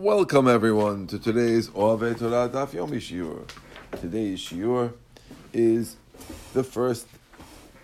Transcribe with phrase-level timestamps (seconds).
[0.00, 3.46] Welcome everyone to today's Ove Torah Daf Yomi Shiur.
[4.00, 4.94] Today's Shiur
[5.52, 5.96] is
[6.54, 7.06] the first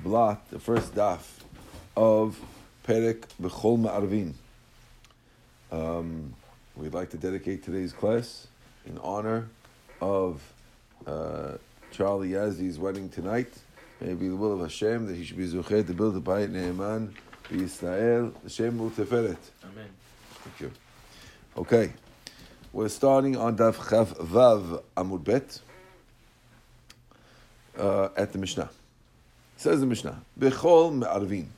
[0.00, 1.20] blot, the first daf
[1.94, 2.40] of
[2.86, 4.32] Perek B'chol Ma'arvin.
[5.70, 6.34] Um,
[6.76, 8.46] we'd like to dedicate today's class
[8.86, 9.50] in honor
[10.00, 10.40] of
[11.06, 11.58] uh,
[11.92, 13.52] Charlie Yazdi's wedding tonight.
[14.00, 16.20] May it be the will of Hashem that he should be zuchet to build a
[16.20, 17.12] bayit ne'eman
[17.50, 18.80] b'Yisrael, Hashem.
[18.80, 19.36] Amen.
[20.42, 20.72] Thank you.
[21.58, 21.92] Okay,
[22.72, 25.58] we're starting on Daf Chav Vav Amud Bet
[27.76, 28.70] uh, at the Mishnah.
[29.56, 31.48] Says the Mishnah, Bechol Me'arvin.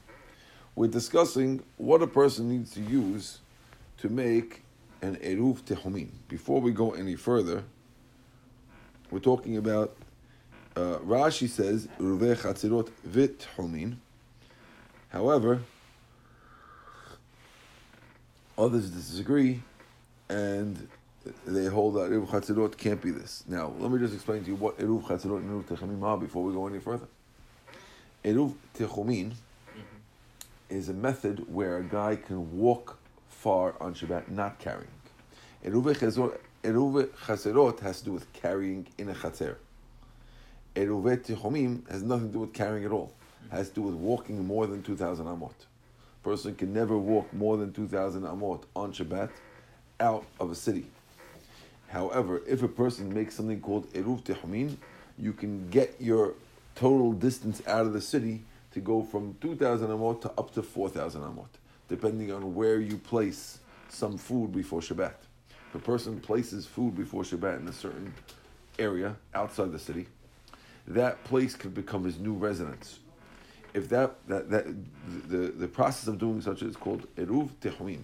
[0.74, 3.40] We're discussing what a person needs to use
[3.98, 4.62] to make
[5.02, 6.08] an Eruv Tehumin.
[6.28, 7.62] Before we go any further,
[9.10, 9.94] we're talking about,
[10.76, 13.96] uh, Rashi says, Ruve Chatzirot Vit Humin.
[15.10, 15.60] However,
[18.56, 19.60] others disagree
[20.30, 20.88] and
[21.46, 23.44] they hold that Eruv Chatzirot can't be this.
[23.46, 26.44] Now, let me just explain to you what Eruv Chatzirot and Eruv Techumim are before
[26.44, 27.08] we go any further.
[28.24, 29.80] Eruv Techumin mm-hmm.
[30.70, 34.88] is a method where a guy can walk far on Shabbat not carrying.
[35.64, 39.56] Eruv Chatzirot has to do with carrying in a Chatzer.
[40.76, 43.12] Eruv Techumim has nothing to do with carrying at all.
[43.44, 43.56] Mm-hmm.
[43.56, 45.52] Has to do with walking more than 2,000 amot.
[46.22, 49.30] Person can never walk more than 2,000 amot on Shabbat
[50.00, 50.86] out of a city.
[51.88, 54.76] However, if a person makes something called Eruv Tehumin,
[55.18, 56.34] you can get your
[56.74, 61.20] total distance out of the city to go from 2,000 amot to up to 4,000
[61.22, 61.48] amot,
[61.88, 65.14] depending on where you place some food before Shabbat.
[65.68, 68.14] If a person places food before Shabbat in a certain
[68.78, 70.06] area outside the city,
[70.86, 73.00] that place could become his new residence.
[73.74, 74.66] If that, that, that
[75.28, 78.02] the, the process of doing such is called Eruv Tehumim.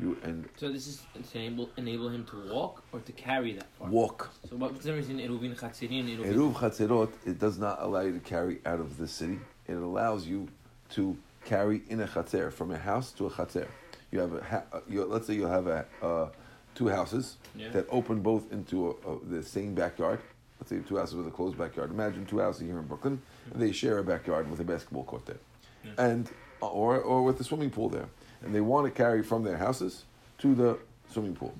[0.00, 3.66] You and So this is to enable, enable him to walk or to carry that
[3.78, 3.88] far.
[3.88, 4.30] walk.
[4.48, 8.60] So what's the in Eruvin Chatzirin Eruv Chatzerot, it does not allow you to carry
[8.64, 9.40] out of the city.
[9.66, 10.48] It allows you
[10.90, 13.66] to carry in a chatzer, from a house to a chatzer.
[14.12, 16.28] You have a, ha- you, let's say you have a, uh,
[16.74, 17.70] two houses Yeah.
[17.70, 20.20] that open both into a, a, the same backyard.
[20.60, 21.90] Let's say two houses with a closed backyard.
[21.90, 23.20] Imagine two houses here in Brooklyn,
[23.52, 25.38] and they share a backyard with a basketball court there,
[25.84, 25.92] Yeah.
[25.98, 26.28] and
[26.62, 28.06] uh, or or with a swimming pool there,
[28.44, 30.04] and they want to carry from their houses
[30.38, 30.78] to the
[31.10, 31.54] swimming pool.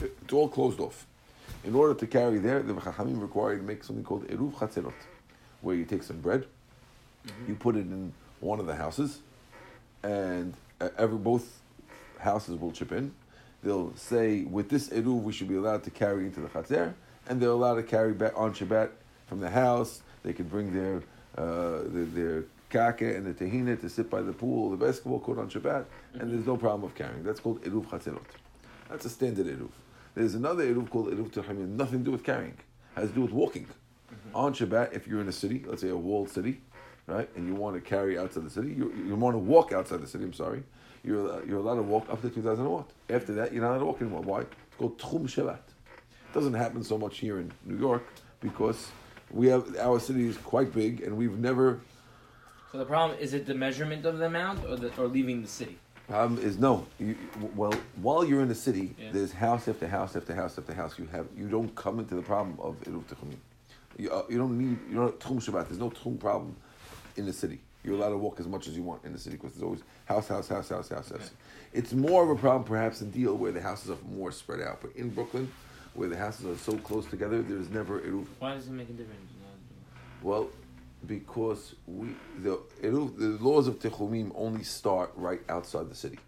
[0.00, 1.06] It's all closed off.
[1.64, 4.92] In order to carry there, the Chachamim require you to make something called eruv chatzerot,
[5.60, 6.46] where you take some bread,
[7.46, 9.20] you put it in one of the houses,
[10.02, 11.60] and uh, every both
[12.18, 13.12] houses will chip in.
[13.62, 16.94] They'll say, with this eruv, we should be allowed to carry into the chatzer,
[17.28, 18.90] and they're allowed to carry back on Shabbat
[19.26, 20.02] from the house.
[20.22, 21.02] They can bring their
[21.36, 25.38] uh, their, their kake and the tahina to sit by the pool, the basketball court
[25.38, 27.22] on Shabbat, and there's no problem of carrying.
[27.22, 28.22] That's called eruv chatzerot.
[28.88, 29.70] That's a standard eruv.
[30.14, 32.56] There's another eruv called eruv tehimim, nothing to do with carrying,
[32.94, 33.66] has to do with walking.
[33.66, 34.36] Mm-hmm.
[34.36, 36.60] On Shabbat, if you're in a city, let's say a walled city,
[37.06, 40.00] right, and you want to carry outside the city, you, you want to walk outside
[40.00, 40.24] the city.
[40.24, 40.62] I'm sorry,
[41.04, 42.86] you're you're allowed to walk up to 2,000 amot.
[43.08, 44.22] After that, you're not allowed to walk anymore.
[44.22, 44.40] Why?
[44.40, 45.58] It's called tchum Shabbat.
[45.58, 48.04] It doesn't happen so much here in New York
[48.40, 48.90] because
[49.30, 51.80] we have our city is quite big, and we've never
[52.70, 55.48] So the problem is it the measurement of the amount or the, or leaving the
[55.48, 55.76] city?
[56.08, 56.86] Problem is no.
[56.98, 57.16] You,
[57.54, 59.10] well, while you're in the city, Yeah.
[59.12, 60.98] there's house after house after house after house.
[60.98, 63.36] You have you don't come into the problem of eruv techumim.
[63.96, 65.68] You, uh, you don't need you don't tchum Shabbat.
[65.68, 66.56] There's no tchum problem
[67.16, 67.60] in the city.
[67.82, 69.82] You're allowed to walk as much as you want in the city because there's always
[70.04, 71.30] house, house, house, house, house, house.
[71.72, 74.80] It's more of a problem perhaps in Deal where the houses are more spread out,
[74.82, 75.50] but in Brooklyn,
[75.94, 78.26] where the houses are so close together, there's never eruv.
[78.38, 79.30] Why does it make a difference?
[80.22, 80.50] Well,
[81.06, 82.08] because we
[82.42, 86.18] the the laws of techumim only start right outside the city.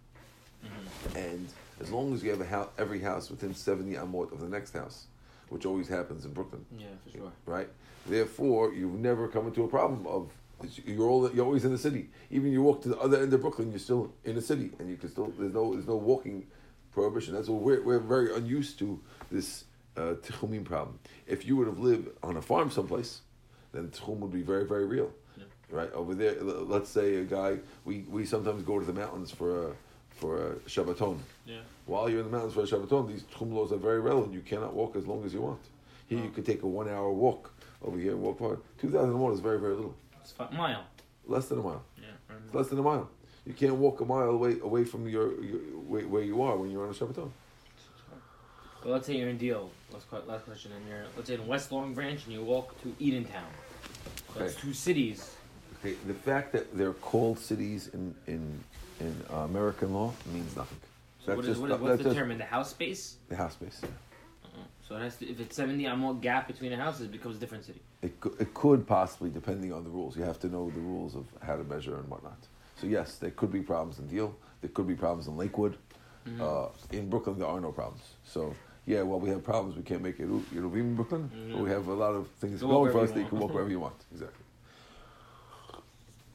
[1.16, 1.49] And
[1.81, 4.72] as long as you have a house, every house within 70 amot of the next
[4.75, 5.06] house,
[5.49, 7.33] which always happens in Brooklyn, Yeah, for sure.
[7.44, 7.69] right?
[8.06, 10.31] Therefore, you've never come into a problem of
[10.87, 12.09] you're all you're always in the city.
[12.31, 14.89] Even you walk to the other end of Brooklyn, you're still in the city, and
[14.89, 16.47] you can still there's no there's no walking
[16.93, 17.34] prohibition.
[17.34, 19.65] That's what we're we're very unused to this
[19.97, 21.01] uh, tichumim problem.
[21.27, 23.22] If you would have lived on a farm someplace,
[23.72, 25.45] then tichum would be very very real, Yeah.
[25.71, 25.92] right?
[25.92, 29.72] Over there, let's say a guy we we sometimes go to the mountains for a
[30.10, 31.19] for a Shabbaton.
[31.47, 31.60] Yeah.
[31.86, 34.33] While you're in the mountains for a Shabbaton, these tchum laws are very relevant.
[34.33, 35.60] You cannot walk as long as you want.
[36.09, 36.34] Here you oh.
[36.34, 37.51] could take a one hour walk
[37.83, 38.59] over here and walk far.
[38.80, 39.95] 2,000 amot is very, very little.
[40.21, 40.84] It's a mile.
[41.27, 41.83] Less than a mile.
[42.01, 42.36] Yeah.
[42.45, 43.09] It's less than a mile.
[43.47, 45.59] You can't walk a mile away away from your, your
[45.89, 47.30] where, where you are when you're on a Shabbaton.
[48.84, 49.71] Well, let's say you're in Deal.
[49.92, 50.72] Last, last question.
[50.72, 53.50] And you're let's say in West Long Branch and you walk to Eatontown.
[54.33, 54.62] So That's Okay.
[54.62, 55.34] two cities.
[55.80, 58.62] Okay, the fact that they're called cities in in
[59.00, 60.78] in uh, American law means nothing.
[61.24, 63.16] So what is, just- what is, that's what's the just- term in the house space?
[63.28, 63.80] The house space.
[63.83, 63.89] yeah.
[63.89, 64.65] Uh-uh.
[64.89, 67.41] So it has to, if it's seventy amot gap between the houses, it becomes a
[67.41, 67.80] different city.
[68.03, 70.16] It, cou- it could possibly, depending on the rules.
[70.16, 72.39] You have to know the rules of how to measure and whatnot.
[72.80, 74.34] So yes, there could be problems in Deal.
[74.60, 75.77] There could be problems in Lakewood.
[76.27, 76.41] Mhm.
[76.41, 78.03] Uh, in Brooklyn, there are no problems.
[78.24, 78.54] So
[78.86, 79.76] yeah, well, we have problems.
[79.76, 82.68] We can't make it Yeruvim in Brooklyn, but we have a lot of things Go
[82.68, 83.94] going for us you that you can walk wherever you want.
[84.12, 84.44] Exactly.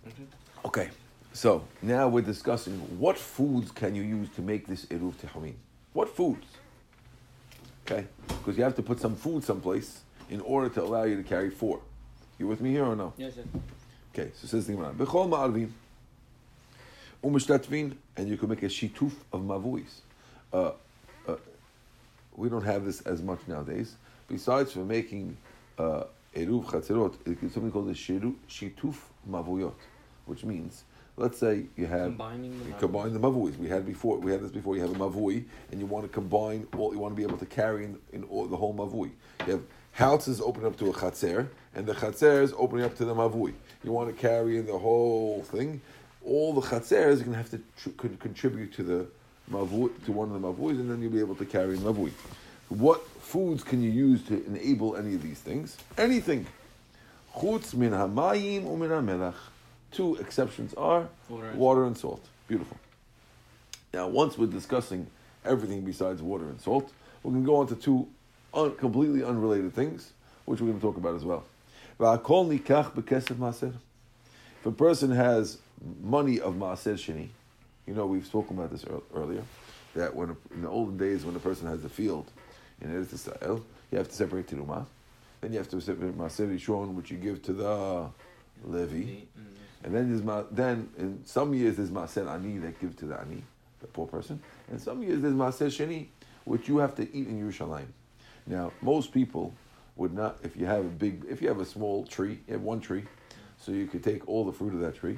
[0.06, 0.24] Okay.
[0.66, 0.90] Okay,
[1.34, 5.56] so now we're discussing what foods can you use to make this eruv tehamin.
[5.94, 6.46] What foods?
[7.86, 11.24] Okay, because you have to put some food someplace in order to allow you to
[11.24, 11.82] carry four.
[12.40, 13.14] You with me here or no?
[13.18, 13.46] Yes, yes.
[14.14, 15.70] Okay, so says the Gemara, Bechol ma'arvin,
[17.24, 20.02] umeshtatvin, and you can make a shituf of mavuis.
[20.52, 20.72] Uh,
[22.38, 23.96] we don't have this as much nowadays.
[24.30, 25.36] Besides for making
[25.78, 26.04] uh,
[26.36, 28.96] eruv chatzerot, it's something called a shituf
[29.30, 29.74] mavuyot,
[30.26, 30.84] which means,
[31.18, 33.58] let's say you have Combining the you combine the mavuis.
[33.58, 34.20] We had before.
[34.20, 34.76] We had this before.
[34.76, 36.94] You have a mavui, and you want to combine all.
[36.94, 39.12] You want to be able to carry in, in all, the whole mavui.
[39.46, 39.64] You have
[39.94, 43.54] houses open up to a chatzer, and the chatzer is opening up to the mavui.
[43.84, 45.82] You want to carry in the whole thing.
[46.24, 49.08] All the chatzers are going to have to tr- con- contribute to the
[49.52, 52.12] mavui, to one of the mavuis, and then you'll be able to carry in mavui.
[52.70, 55.78] What foods can you use to enable any of these things?
[55.98, 56.46] Anything.
[57.36, 59.36] Chutz min hamayim umin hamelach.
[59.92, 62.26] Two exceptions are Water and water and salt.
[62.48, 62.78] Beautiful.
[63.94, 65.08] Now, once we're discussing
[65.46, 66.92] everything besides water and salt,
[67.24, 68.08] we're going to go on to two
[68.54, 70.12] un- completely unrelated things,
[70.46, 71.46] which we're going to talk about as well.
[72.00, 73.74] V'akol nikach b'kesef maaser.
[74.60, 75.58] If a person has
[76.04, 77.30] money of maaser sheni,
[77.88, 79.44] you know we've spoken about this ear- earlier,
[79.96, 82.30] that when a, in the olden days when a person has a field
[82.82, 84.86] in Eretz Israel, you have to separate terumah,
[85.42, 88.10] then you have to separate maaser rishon, which you give to the
[88.64, 88.96] Levi.
[88.96, 89.26] Mm.
[89.84, 93.20] And then there's ma- then in some years there's maaser ani that give to the
[93.20, 93.44] ani,
[93.80, 96.08] the poor person, and some years there's maaser sheni,
[96.46, 97.88] which you have to eat in Yerushalayim.
[98.46, 99.54] Now most people
[99.96, 102.62] would not, if you have a big, if you have a small tree, you have
[102.62, 103.04] one tree,
[103.60, 105.18] so you could take all the fruit of that tree,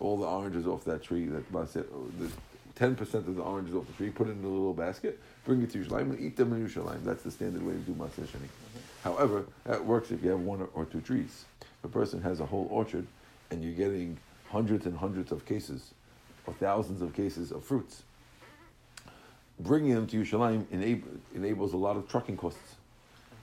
[0.00, 2.30] all the oranges off that tree, that maaser, oh, the
[2.74, 5.62] ten percent of the oranges off the tree, put it in a little basket, bring
[5.62, 7.04] it to Yerushalayim and eat them in Yerushalayim.
[7.04, 8.48] That's the standard way to do maaser sheni.
[8.48, 8.78] Mm-hmm.
[9.04, 11.44] However, that works if you have one or, or two trees.
[11.60, 13.06] If a person has a whole orchard
[13.50, 14.18] and you're getting
[14.50, 15.92] hundreds and hundreds of cases
[16.46, 18.02] or thousands of cases of fruits,
[19.58, 21.04] bringing them to Yerushalayim enab-
[21.34, 22.76] enables a lot of trucking costs.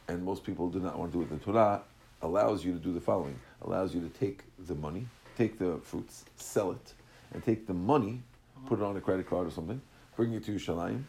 [0.08, 1.30] And most people do not want to do it.
[1.30, 1.82] The Torah
[2.22, 5.08] allows you to do the following allows you to take the money,
[5.38, 6.94] take the fruits, sell it,
[7.34, 8.22] and take the money,
[8.68, 9.80] put it on a credit card or something,
[10.16, 11.04] bring it to Yerushalayim,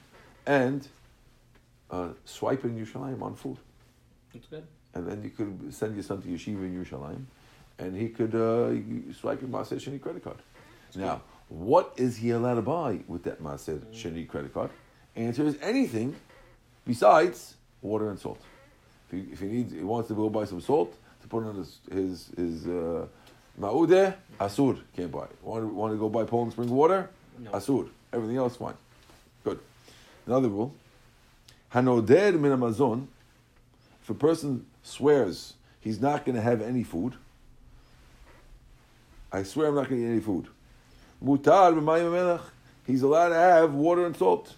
[0.46, 0.86] and
[1.90, 3.56] uh, swipe in Yerushalayim on food
[4.32, 4.64] That's good.
[4.94, 7.24] and then you could send your son to yeshiva in Yerushalayim,
[7.78, 8.70] and he could uh,
[9.14, 10.38] swipe your Maaser Sheni credit card.
[10.94, 14.70] Now, what is he allowed to buy with that Maaser Sheni credit card?
[15.16, 16.14] Answer is anything
[16.86, 18.40] besides water and salt.
[19.10, 21.56] If he, if he needs, he wants to go buy some salt to put on
[21.56, 23.06] his his his uh,
[23.60, 25.26] ma'udeh, asur can't buy.
[25.42, 27.10] Want to, want to go buy Poland spring water?
[27.38, 27.50] No.
[27.50, 27.88] Asur.
[28.12, 28.74] Everything else fine.
[29.44, 29.60] Good.
[30.26, 30.74] Another rule.
[31.72, 33.06] Hanoder min hamazon
[34.02, 37.14] if a person swears he's not going to have any food,
[39.30, 40.46] I swear I'm not going to eat any food.
[41.22, 42.40] Mutar b'mayim
[42.86, 44.54] he's allowed to have water and salt.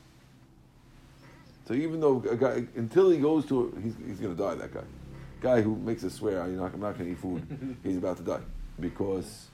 [1.66, 4.54] So even though a guy, until he goes to, he's, he's going to die.
[4.54, 4.84] That guy,
[5.40, 8.18] guy who makes a swear, I'm not, I'm not going to eat food, he's about
[8.18, 8.40] to die
[8.80, 9.48] because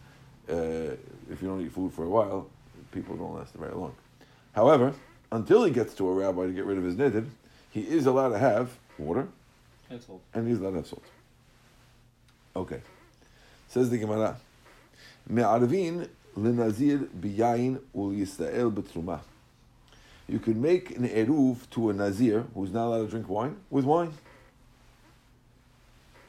[0.49, 0.54] uh,
[1.30, 2.49] if you don't eat food for a while,
[2.92, 3.95] people don't last very long.
[4.54, 4.95] However,
[5.33, 7.26] until he gets to a rabbi to get rid of his nidid,
[7.71, 9.28] he is allowed to have water
[9.90, 10.21] and all.
[10.35, 11.04] and he's allowed to have salt.
[12.54, 12.80] Okay.
[13.68, 14.37] Says the Gemara.
[15.28, 19.21] Me'arvin lenazir biyain ul yisrael betruma.
[20.28, 23.85] You can make an eruv to a nazir who's not allowed to drink wine with
[23.85, 24.12] wine.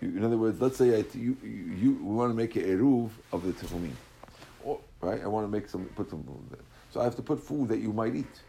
[0.01, 3.10] In other words, let's say I, you, you, you we want to make an eruv
[3.32, 3.94] of the techumin,
[5.01, 5.22] right?
[5.24, 6.24] I want to make some put some,
[6.92, 8.42] so I have to put food that you might eat.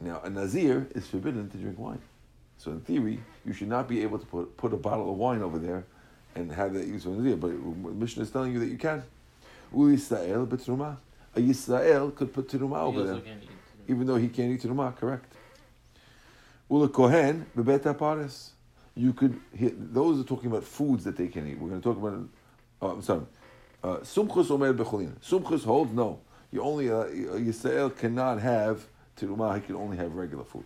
[0.00, 2.00] Now a nazir is forbidden to drink wine.
[2.58, 5.42] So in theory, you should not be able to put, put a bottle of wine
[5.42, 5.84] over there
[6.34, 7.36] and have that used for Nazir.
[7.36, 9.02] But Mishnah is telling you that you can.
[9.72, 10.96] U Yisrael betruma.
[11.36, 13.20] A Yisrael could put teruma over there,
[13.88, 14.96] even though he can't eat teruma.
[14.96, 15.32] Correct.
[16.70, 18.53] Ula kohen bebet.
[18.96, 19.40] You could.
[19.92, 21.58] Those are talking about foods that they can eat.
[21.58, 22.28] We're going to talk about.
[22.80, 23.22] Oh, I'm sorry.
[23.82, 25.14] Uh, Sumchus omer becholin.
[25.20, 26.20] Sumchus holds no.
[26.52, 28.86] You only uh, Yisrael cannot have
[29.16, 29.54] teruma.
[29.56, 30.64] He can only have regular food.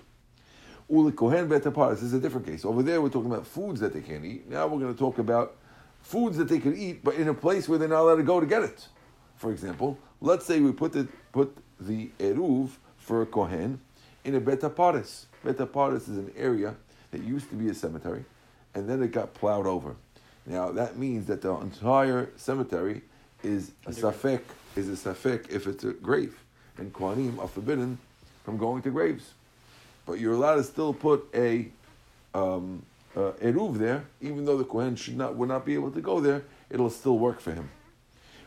[0.90, 1.94] Uli Kohen Bet Aparis.
[1.94, 2.64] This is a different case.
[2.64, 4.48] Over there, we're talking about foods that they can't eat.
[4.48, 5.56] Now we're going to talk about
[6.00, 8.40] foods that they can eat, but in a place where they're not allowed to go
[8.40, 8.88] to get it.
[9.36, 13.80] For example, let's say we put the put the eruv for a Kohen
[14.24, 15.26] in a Betaparis.
[15.44, 16.74] Betaparis is an area
[17.10, 18.24] that used to be a cemetery,
[18.74, 19.96] and then it got plowed over.
[20.46, 23.02] Now that means that the entire cemetery
[23.42, 24.40] is a safek,
[24.76, 26.38] is a safek if it's a grave,
[26.78, 27.98] and Kohanim are forbidden
[28.44, 29.34] from going to graves.
[30.06, 31.68] But you're allowed to still put a
[32.34, 32.82] um,
[33.14, 36.20] uh, eruv there, even though the Kohen should not would not be able to go
[36.20, 37.68] there, it'll still work for him.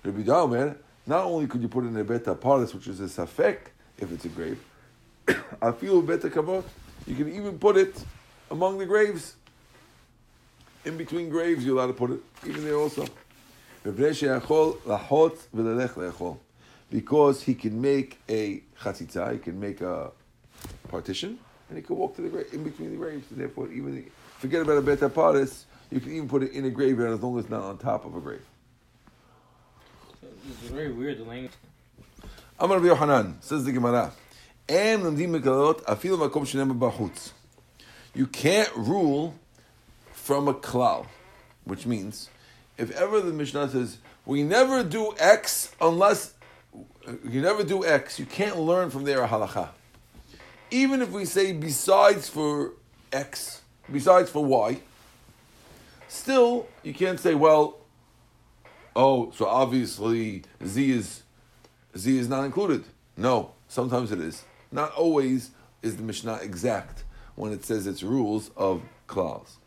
[0.03, 3.57] Rabbi Daumer, not only could you put in a beta paris, which is a safek
[3.99, 4.59] if it's a grave,
[5.61, 6.63] I feel beta kavot.
[7.05, 8.03] You can even put it
[8.51, 9.35] among the graves.
[10.85, 13.05] In between graves, you're allowed to put it, even there also.
[16.89, 20.11] Because he can make a chatzitza, he can make a
[20.87, 21.39] partition,
[21.69, 23.31] and he can walk to the grave in between the graves.
[23.31, 26.69] And therefore, even forget about a beta paris, you can even put it in a
[26.69, 28.45] graveyard as long as it's not on top of a grave.
[30.19, 31.19] So this is very weird.
[31.19, 31.53] The language.
[32.59, 34.11] Amar Yohanan says the Gemara,
[34.69, 37.33] "En lomdim mekalot afilu makom shenem b'chutz."
[38.13, 39.35] You can't rule
[40.11, 41.07] from a klal,
[41.63, 42.29] which means
[42.77, 46.33] if ever the Mishnah says we never do X unless
[47.23, 49.69] you never do X, you can't learn from there a halacha.
[50.69, 52.73] Even if we say besides for
[53.11, 54.79] X, besides for Y,
[56.07, 57.77] still you can't say well.
[58.93, 61.23] Oh, so obviously Z is
[61.97, 62.83] Z is not included.
[63.15, 64.43] No, sometimes it is.
[64.71, 65.51] Not always
[65.81, 67.03] is the Mishnah exact
[67.35, 69.57] when it says its rules of clause.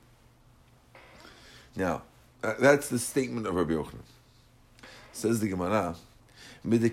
[1.76, 2.02] Now,
[2.42, 4.02] uh, that's the statement of Rabbi Yochanan.
[5.12, 5.97] Says the Gemara.
[6.64, 6.88] The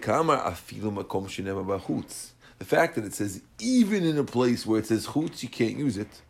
[2.66, 5.98] fact that it says even in a place where it says chutz, you can't use
[5.98, 6.22] it.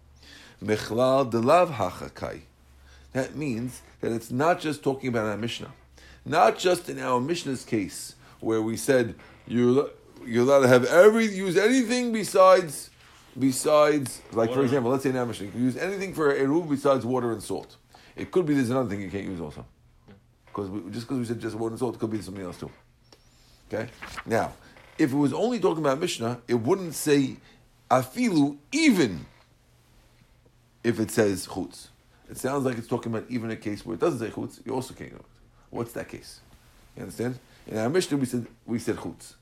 [3.13, 5.71] That means that it's not just talking about our Mishnah,
[6.23, 9.15] not just in our Mishnah's case where we said
[9.47, 9.89] you're
[10.25, 12.90] you're allowed to have every use anything besides
[13.37, 16.69] besides like for example, let's say in our Mishnah, you can use anything for eruv
[16.69, 17.77] besides water and salt.
[18.15, 19.65] It could be there's another thing you can't use also,
[20.47, 22.71] because just because we said just water and salt, it could be something else too.
[23.71, 23.89] Okay,
[24.25, 24.53] now
[24.97, 27.37] if it was only talking about Mishnah, it wouldn't say
[27.89, 29.25] afilu even
[30.83, 31.87] if it says chutz.
[32.29, 34.73] It sounds like it's talking about even a case where it doesn't say chutz, you
[34.73, 35.25] also can't do it.
[35.69, 36.41] What's that case?
[36.95, 37.39] You understand?
[37.67, 39.35] In our Mishnah, we said we said chutz,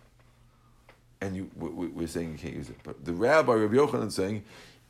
[1.21, 2.77] and you we, we're saying you can't use it.
[2.83, 4.43] But the Rabbi Rabbi Yochanan is saying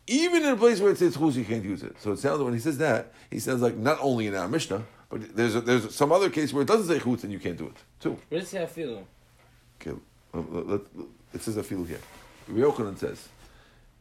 [0.08, 1.96] even in a place where it says chutz, you can't use it.
[2.02, 4.84] So it sounds when he says that, he sounds like not only in our Mishnah,
[5.10, 7.58] but there's a, there's some other case where it doesn't say chutz and you can't
[7.58, 8.18] do it too.
[8.30, 9.06] Where does it feel?
[9.82, 9.98] Okay,
[10.34, 10.82] let- let- let-
[11.34, 12.00] it says a feel here.
[12.48, 13.28] Rabbi Yochanan says,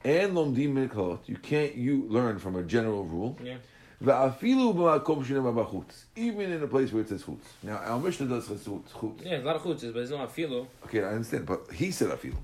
[0.03, 3.57] "And lomdim miklot, you can't you learn from a general rule." Yeah.
[4.03, 7.41] Va'afilu b'makom shenema b'chutz, even in a place where it says chutz.
[7.63, 9.25] Now our Mishnah does say chutz.
[9.25, 10.67] Yeah, a lot of chutzes, but it's not afilu.
[10.85, 12.37] Okay, I understand, but he said afilu.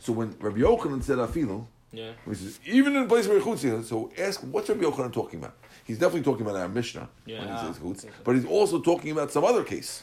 [0.00, 2.12] So when Rabbi Yochanan said afilu, Yeah.
[2.26, 5.38] he says even in a place where chutz is, so ask what's Rabbi Yochanan talking
[5.38, 5.54] about?
[5.84, 8.14] He's definitely talking about our Mishnah Yeah, when he ah, says chutz, okay.
[8.24, 10.02] but he's also talking about some other case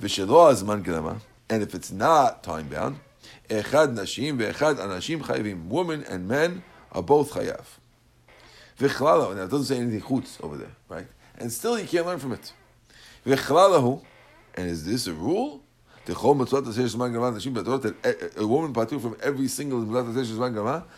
[0.00, 1.21] V'shelo azman gelama.
[1.49, 3.00] And if it's not time bound,
[3.49, 5.66] echad nashim ve'echad anashim chayavim.
[5.69, 6.62] Women and men
[6.93, 7.65] are both chayav.
[8.79, 9.37] V'chlala.
[9.37, 11.07] Now it doesn't say anything chutz over there, right?
[11.39, 12.53] And still you can't learn from it.
[13.27, 14.03] V'chlalahu.
[14.55, 15.63] And is this a rule?
[16.07, 19.83] That a- woman patur from every single.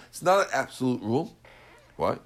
[0.09, 1.37] It's not an absolute rule.
[1.97, 2.19] Why?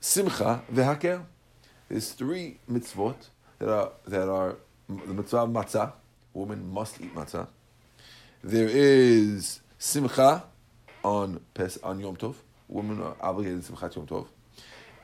[0.00, 1.24] Simcha v'haker.
[1.88, 3.16] There's three mitzvot
[3.58, 4.56] that are that are
[4.88, 5.92] the mitzvah of matzah.
[6.32, 7.48] Woman must eat matzah.
[8.42, 10.44] There is simcha
[11.04, 12.34] on Pes on Yom Tov.
[12.68, 14.26] Women are obligated to simchat Yom Tov,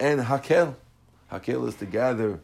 [0.00, 0.74] and hakel.
[1.30, 2.40] Hakel is to gather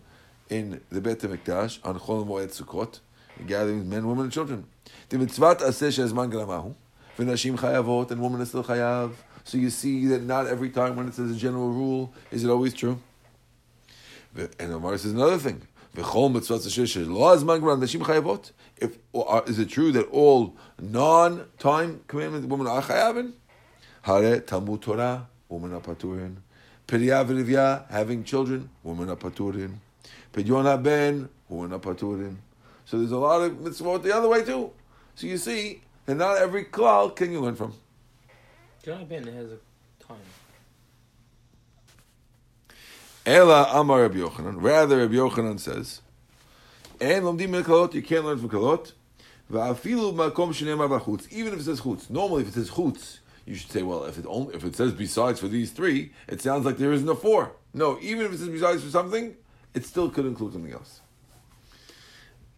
[0.51, 3.01] in the Beit Hamikdash on Chol Moed Sukkot,
[3.47, 4.67] gathering men, women, and children.
[5.09, 6.75] The mitzvah aseh shezman galamahu,
[7.17, 9.13] v'nashim chayavot, and women are still chayav.
[9.45, 12.51] So you see that not every time when it says a general rule is it
[12.51, 13.01] always true.
[14.37, 15.63] And Gemara says another thing.
[15.97, 18.53] V'chol mitzvot aseh shelo azman galam nashim chayavot.
[18.77, 18.99] If
[19.49, 23.33] is it true that all non-time commandments women are chayavin?
[24.05, 26.37] Hare Talmud Torah, women are paturin.
[26.87, 29.77] Pirya v'rivya, having children, women are paturin.
[30.31, 32.37] Pidyon haben, women are paturin.
[32.85, 34.71] So there's a lot of mitzvot the other way too.
[35.15, 37.73] So you see and not every klal can you learn from.
[38.85, 39.59] John Ben has a
[40.07, 40.19] time.
[43.25, 44.57] Ela Amar Rabbi Yochanan.
[44.63, 46.03] Rather, Rabbi Yochanan says,
[47.01, 48.93] "And lomdim min kalot, you can't learn from kalot.
[49.51, 51.33] Va'afilu makom shenemar b'chutz.
[51.33, 52.11] Even if it says chutz.
[52.11, 54.93] Normally, if it says chutz, you should say, well, if it only if it says
[54.93, 57.53] besides for these three, it sounds like there isn't a four.
[57.73, 59.35] No, even if it says besides for something,
[59.75, 61.01] it still could include something else.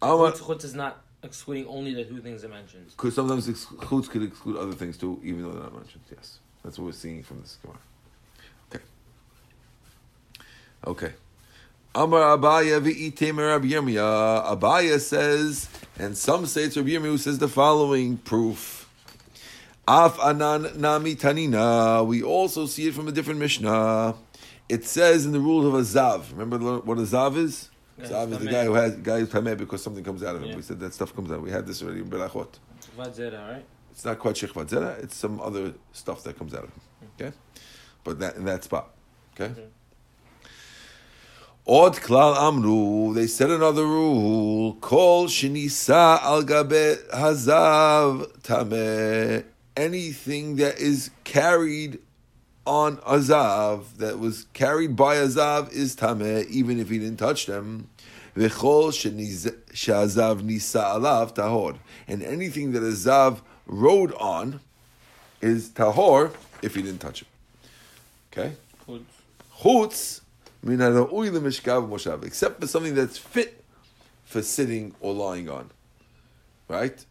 [0.01, 2.87] Chutz, is not excluding only the two things I mentioned.
[2.91, 6.03] because sometimes chutz could exclude other things too, even though they're not mentioned.
[6.11, 7.79] Yes, that's what we're seeing from this Gemara.
[8.71, 8.83] Okay.
[10.85, 11.13] Okay.
[11.95, 14.55] Amar Abaye v'item Rabbi Yirmiyah.
[14.55, 15.67] Abaye says,
[15.97, 18.86] and some say it's Rabbi Yirmiyah who says the following proof.
[19.87, 22.05] Af anan nami tanina.
[22.05, 24.15] We also see it from a different Mishnah.
[24.67, 26.31] It says in the rules of a zav.
[26.31, 27.69] Remember what a zav is?
[27.97, 30.43] Yeah, zav is the guy who has guy who's tameh because something comes out of
[30.43, 30.49] him.
[30.49, 30.55] Yeah.
[30.57, 31.41] We said that stuff comes out.
[31.41, 32.59] We had this already in Berachot.
[32.97, 33.65] Vadzera, right?
[33.91, 35.01] It's not quite shechvat zera.
[35.01, 36.81] It's some other stuff that comes out of him.
[37.19, 37.31] Okay,
[38.03, 38.89] but that in that spot.
[39.39, 39.53] Okay.
[39.53, 39.69] Mhm.
[41.65, 43.13] Od klal amru.
[43.13, 44.73] They said another rule.
[44.81, 49.45] Kol shenisa al gabe hazav tameh.
[49.77, 51.99] Anything that is carried
[52.65, 57.87] on azav that was carried by azav is tameh, even if he didn't touch them.
[58.35, 64.59] V'chol she'azav nisa alav tahor, and anything that azav rode on
[65.41, 67.27] is tahor if he didn't touch it.
[68.31, 68.53] Okay,
[69.59, 70.21] Chutz.
[70.63, 73.63] min hara'ui lemishkav moshav, except for something that's fit
[74.25, 75.69] for sitting or lying on,
[76.67, 77.05] right?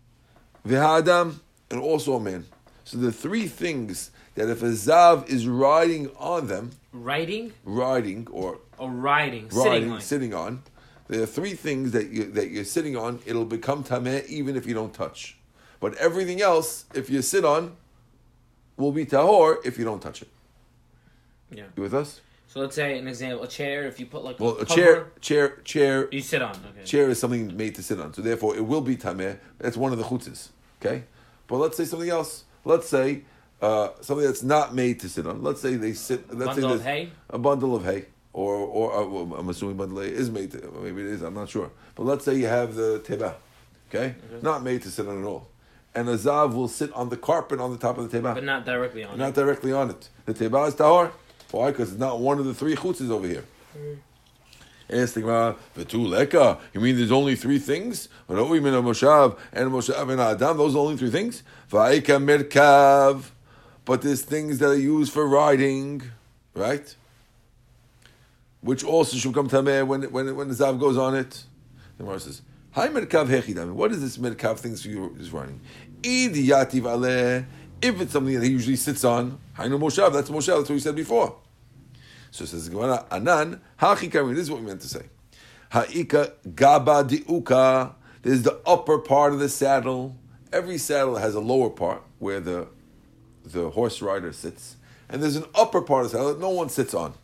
[0.66, 1.36] V'ha'adam,
[1.70, 2.44] and also a man.
[2.86, 8.60] So the three things that if a zav is riding on them, riding, riding or
[8.78, 10.00] or riding, riding, sitting on.
[10.00, 10.62] sitting on,
[11.08, 13.18] there are three things that you that you're sitting on.
[13.26, 15.36] It'll become tameh even if you don't touch,
[15.80, 17.74] but everything else, if you sit on,
[18.76, 20.28] will be tahor if you don't touch it.
[21.50, 21.64] Yeah.
[21.74, 22.20] You with us?
[22.46, 23.88] So let's say an example: a chair.
[23.88, 26.54] If you put like Well, a cover, chair, chair, chair, you sit on.
[26.54, 26.84] Okay.
[26.84, 29.38] chair is something made to sit on, so therefore it will be tameh.
[29.58, 30.50] That's one of the chutzes.
[30.80, 31.02] Okay,
[31.48, 32.44] but let's say something else.
[32.66, 33.22] Let's say
[33.62, 35.40] uh, something that's not made to sit on.
[35.42, 36.28] Let's say they sit.
[36.34, 37.10] Let's Bundle say of hay.
[37.30, 40.58] a bundle of hay, or or uh, I'm assuming bundle of hay is made to.
[40.82, 41.22] Maybe it is.
[41.22, 41.70] I'm not sure.
[41.94, 43.34] But let's say you have the teba,
[43.88, 45.48] okay, not made to sit on at all,
[45.94, 48.42] and a zav will sit on the carpet on the top of the teba, but
[48.44, 49.18] not directly on it.
[49.18, 49.34] not it.
[49.36, 50.08] directly on it.
[50.26, 51.12] The teba is tahor.
[51.52, 51.70] Why?
[51.70, 53.44] Because it's not one of the three chutzes over here.
[54.88, 55.56] Ask the Gemara.
[56.72, 58.08] You mean there's only three things?
[58.28, 60.56] V'roi min moshav and moshav and adam.
[60.56, 61.42] Those are only three things.
[61.70, 63.30] Va'ika merkav.
[63.84, 66.02] But there's things that are used for riding,
[66.54, 66.94] right?
[68.60, 71.44] Which also should come tameh when when when the zav goes on it.
[71.96, 75.60] The Gemara says, "Hi merkav hechidami." What is this merkav things for you is riding?
[76.02, 77.46] Idi yativ.
[77.82, 80.12] If it's something that he usually sits on, hainu moshav.
[80.12, 80.58] That's moshav.
[80.58, 81.36] That's what we said before.
[82.36, 85.06] So says Gemara, Anan, ha'chikari, this is what we meant to say.
[85.70, 90.14] Ha'ika gaba di'uka, there's the upper part of the saddle.
[90.52, 92.68] Every saddle has a lower part where the
[93.42, 94.76] the horse rider sits,
[95.08, 97.14] and there's an upper part of the saddle that no one sits on.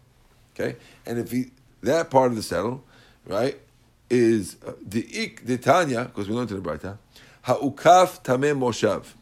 [0.55, 0.77] Okay?
[1.05, 1.51] And if he,
[1.83, 2.83] that part of the saddle,
[3.27, 3.61] right,
[4.09, 6.97] is uh, the ik the Tanya, because we learned in the Braita,
[7.43, 9.13] ha'ukaf tameh moshav.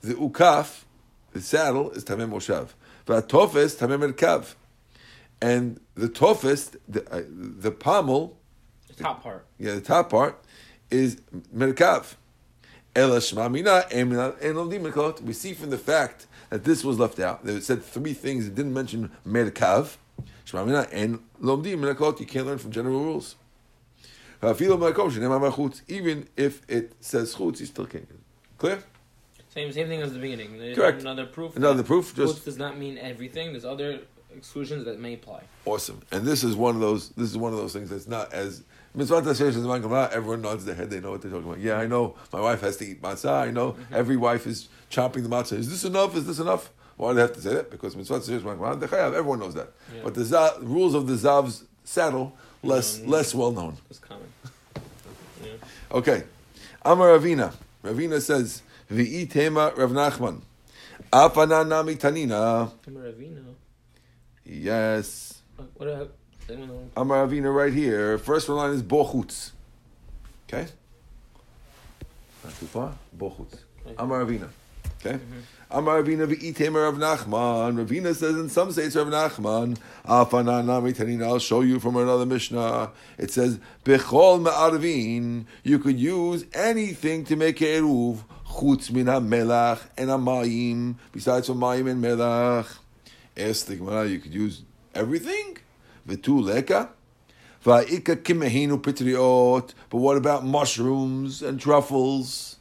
[0.00, 0.84] The ukaf,
[1.32, 2.68] the saddle, is tameh moshav.
[3.06, 4.54] V'atofes tameh merkav.
[5.42, 8.36] And the toughest, the, uh, the pommel,
[8.88, 9.46] The top part.
[9.58, 10.42] yeah, the top part,
[10.90, 11.16] is
[11.54, 12.14] merkav.
[12.94, 15.22] Ela shmamina en lomdim merkot.
[15.22, 17.44] We see from the fact that this was left out.
[17.44, 18.48] They said three things.
[18.48, 19.96] It didn't mention merkav.
[20.44, 22.20] Shmamina en lomdi merkot.
[22.20, 23.36] You can't learn from general rules.
[24.42, 28.08] Even if it says chutz, you still can't.
[28.58, 28.82] Clear?
[29.50, 30.74] Same same thing as the beginning.
[30.74, 31.00] Correct.
[31.02, 31.56] Another proof.
[31.56, 33.52] Another proof, just- does not mean everything.
[33.52, 34.00] There's other
[34.36, 35.42] exclusions that may apply.
[35.64, 36.00] Awesome.
[36.12, 37.10] And this is one of those.
[37.10, 38.62] This is one of those things that's not as
[38.94, 40.90] mitzvah tasher says, Everyone nods their head.
[40.90, 41.60] They know what they're talking about.
[41.60, 42.16] Yeah, I know.
[42.32, 43.42] My wife has to eat matzah.
[43.48, 43.72] I know.
[43.72, 43.94] Mm-hmm.
[43.94, 45.58] Every wife is chopping the matzah.
[45.58, 46.16] Is this enough?
[46.16, 46.70] Is this enough?
[46.96, 47.70] Why do they have to say that?
[47.70, 49.72] Because mitzvah tasher is Everyone knows that.
[49.94, 50.00] Yeah.
[50.04, 53.08] But the za- rules of the zav's saddle less Yeah.
[53.08, 53.76] less well known.
[53.88, 54.26] It's common.
[55.42, 55.52] yeah.
[55.92, 56.24] Okay.
[56.82, 57.52] Amar Ravina.
[57.82, 60.40] Ravina says, V'itema Rav Nachman.
[61.12, 62.70] Afana nami tanina.
[62.86, 63.44] Remember Ravina?
[64.50, 65.42] Yes.
[65.76, 66.08] What a,
[66.48, 66.90] anyone know?
[66.96, 68.18] Amar Avina right here.
[68.18, 69.52] First one line is bochutz.
[70.48, 70.66] Okay?
[72.42, 72.94] Not too far.
[73.16, 73.60] Bochutz.
[73.96, 74.48] Amar Avina.
[75.00, 75.20] Okay?
[75.70, 77.86] Amar Avina v'item Rav Nachman.
[77.86, 79.78] Ravina says, in some it's Rav Nachman.
[80.04, 81.26] Afana nami tanina.
[81.26, 82.90] I'll show you from another Mishnah.
[83.18, 85.44] It says, Bechol ma'arvin.
[85.62, 88.24] You could use anything to make a eruv.
[88.48, 92.79] chutz min melach and amayim, besides from mayim and melach.
[93.40, 94.62] The Gemara, you could use
[94.94, 95.56] everything?
[96.06, 96.90] V'tu leka?
[97.64, 99.74] Va'ika kimehinu pitriot.
[99.88, 102.56] But what about mushrooms and truffles?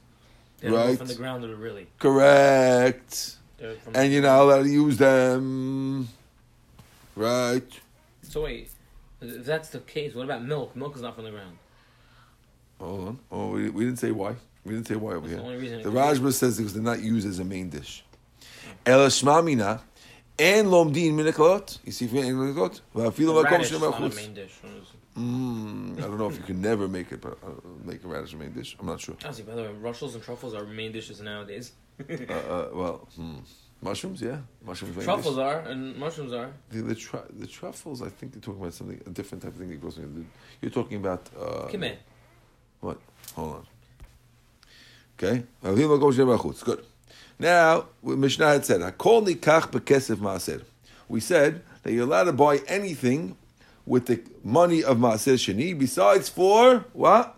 [0.60, 0.98] They're Right.
[0.98, 1.88] from the ground, or really.
[2.00, 3.36] Correct.
[3.94, 6.08] And you're not allowed to use them.
[7.16, 7.70] Right.
[8.24, 8.70] So wait,
[9.22, 10.76] if that's the case, what about milk?
[10.78, 11.58] Milk is not from the ground.
[12.80, 13.20] Hold on.
[13.32, 14.36] Oh, we, we didn't say why.
[14.64, 15.46] We didn't say why over That's here.
[15.46, 15.80] only reason.
[15.82, 15.98] it The be.
[15.98, 18.04] Rajba says because they're not used as a main dish.
[18.86, 19.82] El shmamina
[20.40, 21.80] and lomdin minaklot.
[21.86, 22.82] You see, minaklot.
[22.96, 24.16] Va'afilu makom Radish is shem not a achutz.
[24.16, 24.54] main dish.
[24.62, 25.20] What is it?
[25.20, 27.50] Mm, I don't know if you can never make it, but uh,
[27.84, 28.78] make a radish a main dish.
[28.80, 29.16] I'm not sure.
[29.24, 31.74] Honestly, by the way, rushes and truffles are main dishes nowadays.
[32.00, 33.40] Uh, uh, well, hmm.
[33.82, 35.04] mushrooms, yeah, mushrooms.
[35.04, 35.44] truffles dish.
[35.44, 36.52] are and mushrooms are.
[36.70, 38.02] The the, tru- the truffles.
[38.02, 40.26] I think they're talking about something a different type of thing that goes in.
[40.62, 41.30] You're talking about.
[41.38, 41.98] Uh, Kime.
[42.80, 43.00] What?
[43.36, 43.68] Hold on.
[45.18, 45.44] Okay.
[45.66, 46.64] Avim makom shem achutz.
[46.64, 46.86] Good.
[47.40, 50.64] Now, Mishnah had said, "Hakol nikach bekesef maaser."
[51.08, 53.38] We said that you're allowed to buy anything
[53.86, 57.36] with the money of maaser sheni, besides for what?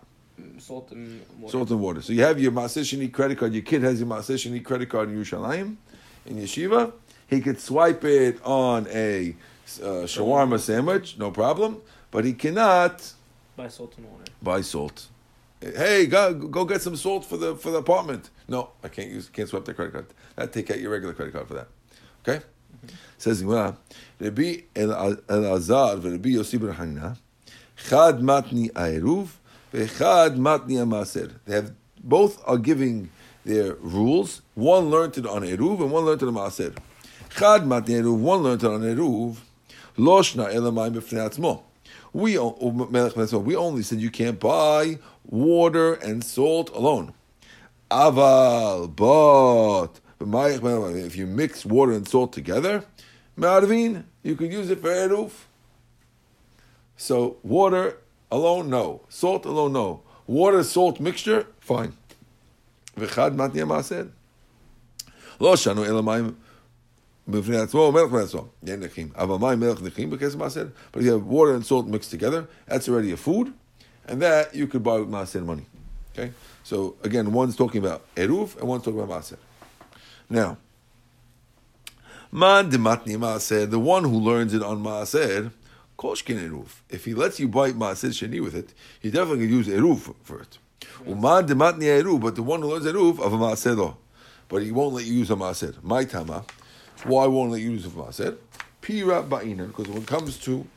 [0.57, 1.51] Salt and water.
[1.51, 2.01] Salt and water.
[2.01, 3.53] So you have your maaser sheni credit card.
[3.53, 5.75] Your kid has your maaser sheni credit card in Yerushalayim,
[6.25, 6.91] in yeshiva.
[7.27, 9.35] He could swipe it on a
[9.81, 11.81] uh, shawarma sandwich, no problem.
[12.09, 13.13] But he cannot
[13.55, 14.25] By salt and water.
[14.41, 15.07] buy salt.
[15.61, 18.29] Hey, go go get some salt for the for the apartment.
[18.51, 20.07] No, I can't use can't swap the credit card.
[20.35, 21.67] That take out your regular credit card for that.
[22.27, 22.45] Okay,
[23.17, 23.77] says the Gemara,
[24.19, 27.17] Rabbi El Azar Rabbi Yossi ben Hanina,
[27.77, 29.29] Chad matni aeruv,
[29.73, 31.31] vechad matni amaser.
[31.45, 31.71] They have
[32.03, 33.09] both are giving
[33.45, 34.41] their rules.
[34.55, 36.77] One learned it on eruv and one learned it on maaser.
[37.29, 38.19] Chad matni eruv.
[38.19, 39.37] One learned it on eruv.
[39.97, 41.61] Loshna elamayim b'fnei.
[42.11, 47.13] We, we only said you can't buy water and salt alone.
[47.91, 52.85] Aval, but if you mix water and salt together,
[53.37, 55.31] ma'arvin, you could use it for eruf.
[56.95, 57.97] So water
[58.31, 59.01] alone, no.
[59.09, 60.03] Salt alone, no.
[60.27, 61.97] Water salt mixture, fine.
[62.97, 64.07] V'chad matnia maased.
[65.41, 66.33] לא שנו אלא מים
[67.27, 68.47] בפני עצמו או מלך מעצמו.
[68.67, 69.09] אין נכים.
[69.15, 70.37] אבל מים מלך נכים בכסף
[70.91, 73.53] But if you have water and salt mixed together, that's already a food,
[74.07, 75.65] and that you could buy with מעשר money.
[76.13, 76.31] Okay?
[76.63, 79.37] So again, one's talking about eruv and one's talking about maaser.
[80.29, 80.57] Now,
[82.31, 85.51] man dematni maaser, the one who learns it on maaser,
[85.97, 86.67] koshkin eruv.
[86.89, 90.41] If he lets you bite maaser sheni with it, he definitely can use eruv for,
[90.41, 90.57] it.
[91.05, 93.95] Uman dematni eruv, but the one who learns eruv of a maaser.
[94.47, 95.81] But he won't let you use a maaser.
[95.83, 96.43] My tama.
[97.03, 98.37] Why won't let you use a maaser?
[98.81, 100.67] Pira ba'ina, because when it comes to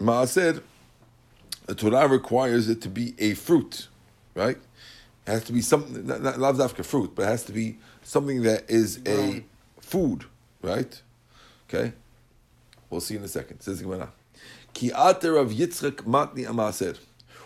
[0.00, 0.62] maaser,
[1.66, 3.88] the Torah requires it to be a fruit,
[4.34, 4.56] right?
[5.26, 7.78] It has to be something, not, not lav dafka fruit, but it has to be
[8.02, 9.44] something that is a
[9.80, 10.24] food,
[10.62, 11.00] right?
[11.68, 11.92] Okay?
[12.90, 13.60] We'll see in a second.
[13.60, 14.12] Says Gemara.
[14.74, 16.98] Ki ater of Yitzchak matni amaser.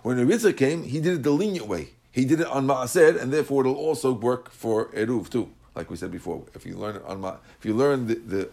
[0.03, 1.91] When Yitzchak came, he did it the lenient way.
[2.11, 5.51] He did it on maaser, and therefore it'll also work for eruv too.
[5.75, 8.49] Like we said before, if you learn it on ma, if you learn the, the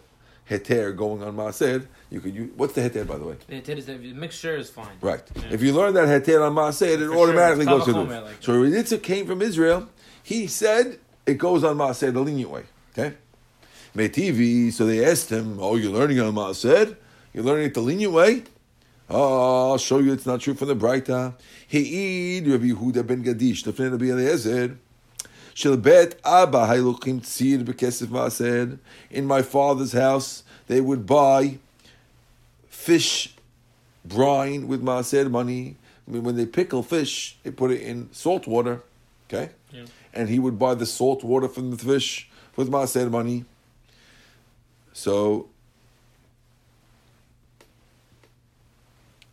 [0.50, 2.52] heter going on maaser, you could use.
[2.56, 3.36] What's the heter, by the way?
[3.48, 4.96] The it is- the mixture is fine.
[5.02, 5.24] Right.
[5.36, 5.42] Yeah.
[5.52, 7.78] If you learn that heter on maaser, it For automatically sure.
[7.80, 8.24] goes to eruv.
[8.26, 9.90] like so Yitzchak came from Israel.
[10.24, 12.64] He said it goes on maaser the lenient way.
[12.98, 13.16] Okay.
[13.96, 16.98] Metivi, so they asked him, Oh, you're learning on Maaser?
[17.34, 18.44] You're learning it the lenient way?
[19.10, 21.36] Oh, I'll show you it's not true from the Braita.
[21.68, 24.78] He'id Rabbi Yehuda ben Gadish, the friend of Rabbi Eliezer.
[25.56, 28.78] Shel bet Abba hayluchim tzir bekesef Maaser.
[29.10, 31.58] In my father's house, they would buy
[32.68, 33.34] fish
[34.04, 35.78] brine with Maaser money.
[36.08, 38.84] I mean, when they pickle fish, they put it in salt water.
[39.28, 39.50] Okay?
[39.72, 39.86] Yeah.
[40.14, 43.46] and he would buy the salt water from the fish with maaser money.
[44.94, 45.48] So,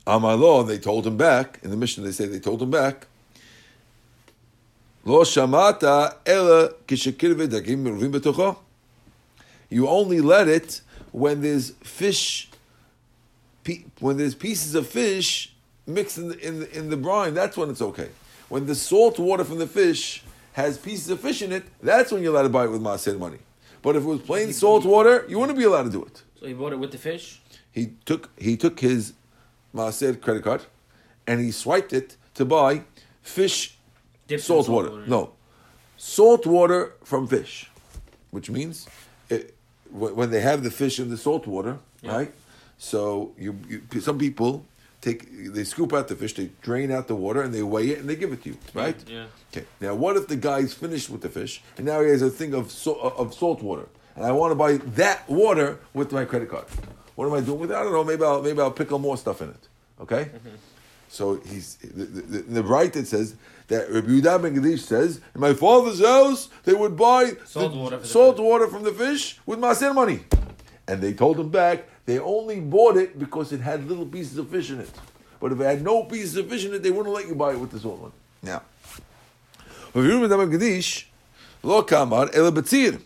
[0.07, 2.03] Amalo, they told him back in the mission.
[2.05, 3.07] They say they told him back.
[5.05, 8.57] Lo shamata ela kishakirve dagim meruvim betocho.
[9.69, 12.51] You only let it when there's fish,
[13.99, 15.55] when there's pieces of fish
[15.87, 17.35] mixed in the, in the, in the brine.
[17.35, 18.11] That's when it's okay.
[18.49, 22.23] When the salt water from the fish has pieces of fish in it, that's when
[22.23, 23.39] you're allowed to buy it with maaser money.
[23.81, 26.23] But if it was plain salt water, you wouldn't be allowed to do it.
[26.39, 27.41] So he bought it with the fish.
[27.73, 29.15] He took he took his
[29.75, 30.63] maaser credit card,
[31.27, 32.83] and he swiped it to buy
[33.23, 33.79] fish
[34.35, 34.91] In salt water.
[35.07, 35.33] No,
[35.97, 37.71] salt water from fish,
[38.31, 38.87] which means
[39.29, 39.55] it,
[39.91, 42.17] when they have the fish in the salt water, Yeah.
[42.17, 42.33] right?
[42.79, 44.65] So you, you some people
[45.01, 47.99] take they scoop out the fish, they drain out the water, and they weigh it
[48.01, 48.97] and they give it to you, right?
[49.07, 49.27] Yeah.
[49.53, 49.67] Okay.
[49.81, 52.55] Now, what if the guy's finished with the fish and now he has a thing
[52.55, 56.49] of so, of salt water, and I want to buy that water with my credit
[56.49, 56.65] card?
[57.15, 57.77] What am I doing with it?
[57.77, 58.05] I don't know.
[58.05, 59.69] Maybe I'll maybe I'll pickle more stuff in it.
[60.01, 60.31] Okay.
[61.09, 63.37] So he's the, the, the right that says
[63.69, 67.79] that Rabbi Yehuda ben Gadish says in my father's house they would buy Salt the
[67.79, 70.21] water salt water from the fish with maser money,
[70.87, 74.49] and they told him back they only bought it because it had little pieces of
[74.49, 74.91] fish in it.
[75.41, 77.53] But if it had no pieces of fish in it, they wouldn't let you buy
[77.53, 78.13] it with the salt one.
[78.43, 78.63] Now,
[79.95, 81.05] Rabbi Yehuda ben Gadish
[81.63, 83.01] lo kamar ela betzir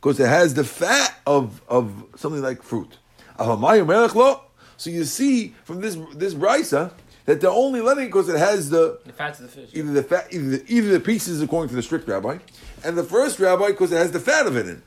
[0.00, 2.98] because it has the fat of of something like fruit.
[3.38, 4.42] Avamayu melech lo.
[4.76, 6.92] So you see from this this brisa
[7.28, 9.68] that they're only letting because it has the The fats of the fish.
[9.74, 12.38] either the fat either the, either the pieces according to the strict rabbi,
[12.82, 14.82] and the first rabbi because it has the fat of it in.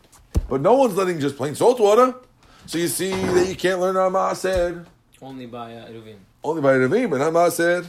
[0.50, 2.16] But no one's letting just plain salt water.
[2.66, 4.88] So you see that you can't learn Ramah said
[5.22, 6.16] Only by uh, Eruvin.
[6.44, 7.86] only by Ravim, but Ramah said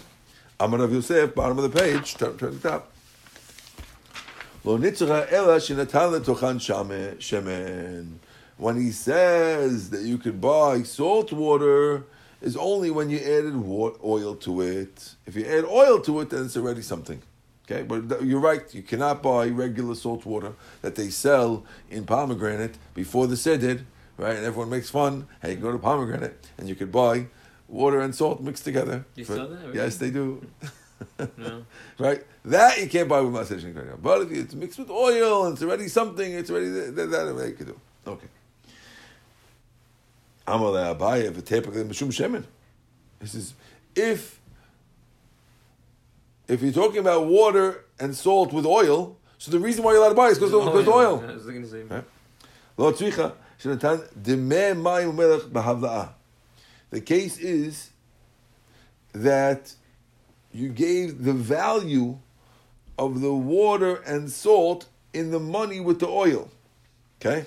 [0.61, 2.93] Amar Rav Yosef, bottom of the page, turn, turn to the top.
[4.65, 8.07] Lo nitzra ela shenatan letochan shame- shemen.
[8.59, 12.05] When he says that you can buy salt water,
[12.43, 15.15] is only when you added wa- oil to it.
[15.27, 17.23] If you add oil to it, then it's already something.
[17.71, 18.63] Okay, but you're right.
[18.75, 20.53] You cannot buy regular salt water
[20.83, 23.85] that they sell in pomegranate before the seder,
[24.19, 24.37] right?
[24.37, 25.27] And everyone makes fun.
[25.41, 27.27] Hey, you go to pomegranate and you could buy
[27.69, 29.05] water and salt mixed together.
[29.15, 29.77] You For- sell that, really?
[29.79, 30.45] Yes, they do.
[31.37, 31.65] No.
[31.99, 32.23] right?
[32.45, 35.63] That you can't buy with Maser Shin But if it's mixed with oil and it's
[35.63, 37.81] already something, it's already that, that, that they could do.
[38.07, 38.29] Okay.
[40.47, 42.45] Amale Abaye v'tepakle mishum shemen.
[43.21, 43.55] He says,
[43.95, 44.41] if
[46.49, 50.11] if you're talking about water and salt with oil, so the reason why you're allowed
[50.11, 51.19] to buy it is because of oil.
[56.91, 57.91] The case is
[59.13, 59.75] that
[60.53, 62.19] you gave the value
[62.99, 66.51] of the water and salt in the money with the oil.
[67.21, 67.47] Okay?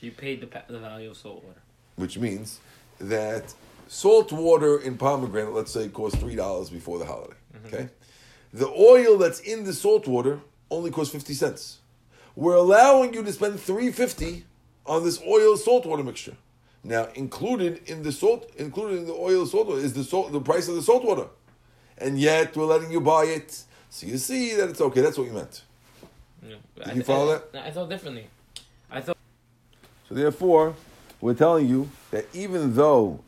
[0.00, 1.61] You paid the, the value of salt water.
[1.96, 2.60] Which means
[2.98, 3.54] that
[3.88, 7.34] salt water in pomegranate, let's say, cost $3 before the holiday.
[7.54, 7.66] Mm-hmm.
[7.66, 7.88] Okay?
[8.52, 11.78] The oil that's in the salt water only costs 50 cents.
[12.34, 14.44] We're allowing you to spend 350
[14.86, 16.36] on this oil salt water mixture.
[16.84, 20.40] Now, included in the salt, included in the oil salt water is the salt, the
[20.40, 21.26] price of the salt water,
[21.98, 23.62] and yet we're letting you buy it.
[23.88, 25.00] So you see that it's okay.
[25.00, 25.62] That's what you meant.
[26.42, 26.56] Yeah.
[26.74, 28.26] Did I, you follow I, I thought differently.
[28.90, 29.16] I thought
[30.08, 30.74] So therefore,
[31.22, 33.20] we're telling you that even though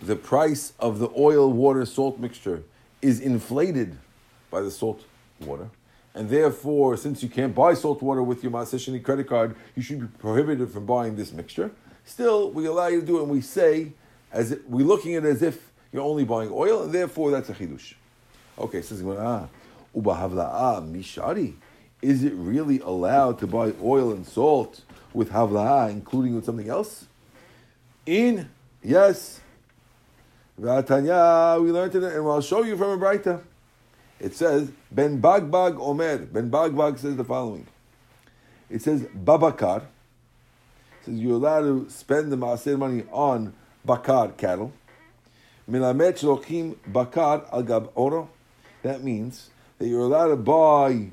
[0.00, 2.64] the price of the oil, water, salt mixture
[3.02, 3.98] is inflated
[4.50, 5.04] by the salt
[5.38, 5.68] water,
[6.14, 10.00] and therefore, since you can't buy salt water with your Masishini credit card, you should
[10.00, 11.70] be prohibited from buying this mixture.
[12.04, 13.92] Still, we allow you to do it, and we say,
[14.32, 17.50] as if, we're looking at it as if you're only buying oil, and therefore that's
[17.50, 17.94] a chidush.
[18.58, 19.46] Okay, says ah,
[19.94, 21.54] ubahavla'a mishari.
[22.00, 24.80] Is it really allowed to buy oil and salt
[25.12, 27.06] with havla'a, including with something else?
[28.04, 28.50] In
[28.82, 29.40] yes,
[30.60, 33.40] V'atanya, we learned it, and I'll show you from a brayta.
[34.18, 36.18] It says Ben Bagbag Omer.
[36.18, 37.66] Ben Bagbag says the following.
[38.68, 39.82] It says Babakar.
[39.82, 44.72] It says you're allowed to spend the maaser money on bakar cattle.
[45.70, 48.30] Milamet shlochim bakar al gab oro.
[48.82, 51.10] That means that you're allowed to buy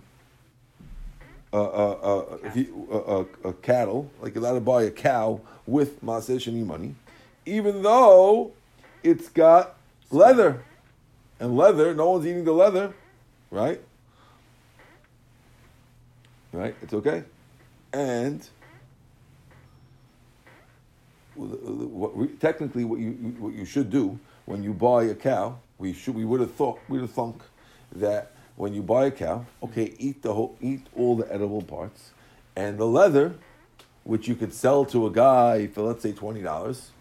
[1.51, 6.03] uh, uh, uh, uh, uh, a cattle, like you're allowed to buy a cow with
[6.03, 6.95] maaser sheni money,
[7.45, 8.51] even though
[9.03, 9.75] it's got
[10.11, 10.63] leather.
[11.39, 12.93] And leather, no one's eating the leather,
[13.49, 13.81] right?
[16.51, 16.75] Right?
[16.81, 17.23] It's okay.
[17.93, 18.47] And
[21.35, 25.93] what we, technically, what you what you should do when you buy a cow, we
[25.93, 27.41] should we would have thought we would have thunk
[27.93, 32.11] that when you buy a cow, okay, eat the whole, eat all the edible parts,
[32.57, 33.33] and the leather,
[34.03, 36.91] which you could sell to a guy for let's say twenty dollars,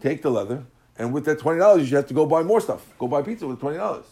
[0.00, 0.64] take the leather,
[0.96, 2.86] and with that twenty dollars, you have to go buy more stuff.
[2.98, 4.06] Go buy pizza with twenty dollars.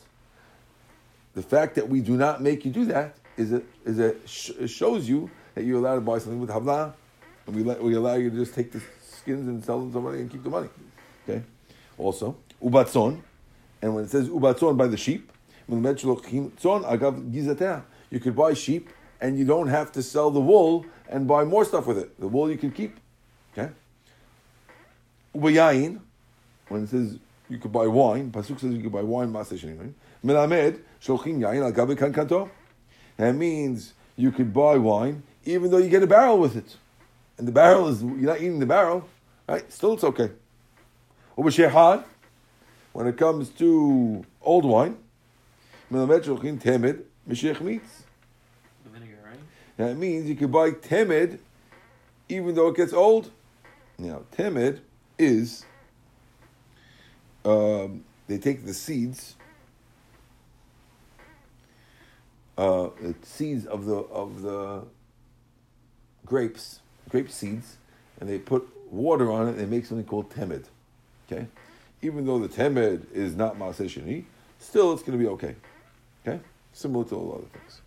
[1.33, 4.15] The fact that we do not make you do that is a, is a
[4.63, 6.93] it shows you that you're allowed to buy something with havla,
[7.47, 9.95] and we let we allow you to just take the skins and sell them to
[9.95, 10.69] somebody and keep the money.
[11.27, 11.43] Okay.
[11.97, 13.23] Also, ubatzon,
[13.81, 15.33] and when it says ubatzon by the sheep,
[18.11, 21.65] you could buy sheep and you don't have to sell the wool and buy more
[21.65, 22.19] stuff with it.
[22.21, 22.99] The wool you can keep.
[23.53, 23.71] Okay.
[25.33, 25.55] When
[26.85, 30.81] it says you could buy wine, Pasuk says you could buy wine, Melamed.
[33.17, 36.77] That means you could buy wine even though you get a barrel with it.
[37.39, 39.09] And the barrel is, you're not eating the barrel,
[39.49, 39.71] right?
[39.73, 40.31] Still it's okay.
[41.35, 44.99] When it comes to old wine,
[45.93, 48.03] melamed shulchin temed meats.
[48.85, 49.39] The vinegar, right?
[49.77, 51.39] That means you could buy temed
[52.29, 53.31] even though it gets old.
[53.99, 54.81] Now, temed
[55.19, 55.65] is
[57.45, 59.37] um, they take the seeds,
[62.57, 64.85] uh, the seeds of the of the
[66.25, 67.77] grapes, grape seeds,
[68.21, 69.51] and they put water on it.
[69.51, 70.65] and They make something called temed.
[71.31, 71.47] Okay,
[72.01, 74.25] even though the temed is not maaseh sheni,
[74.59, 75.55] still it's going to be okay.
[76.73, 77.83] Similar to all other things.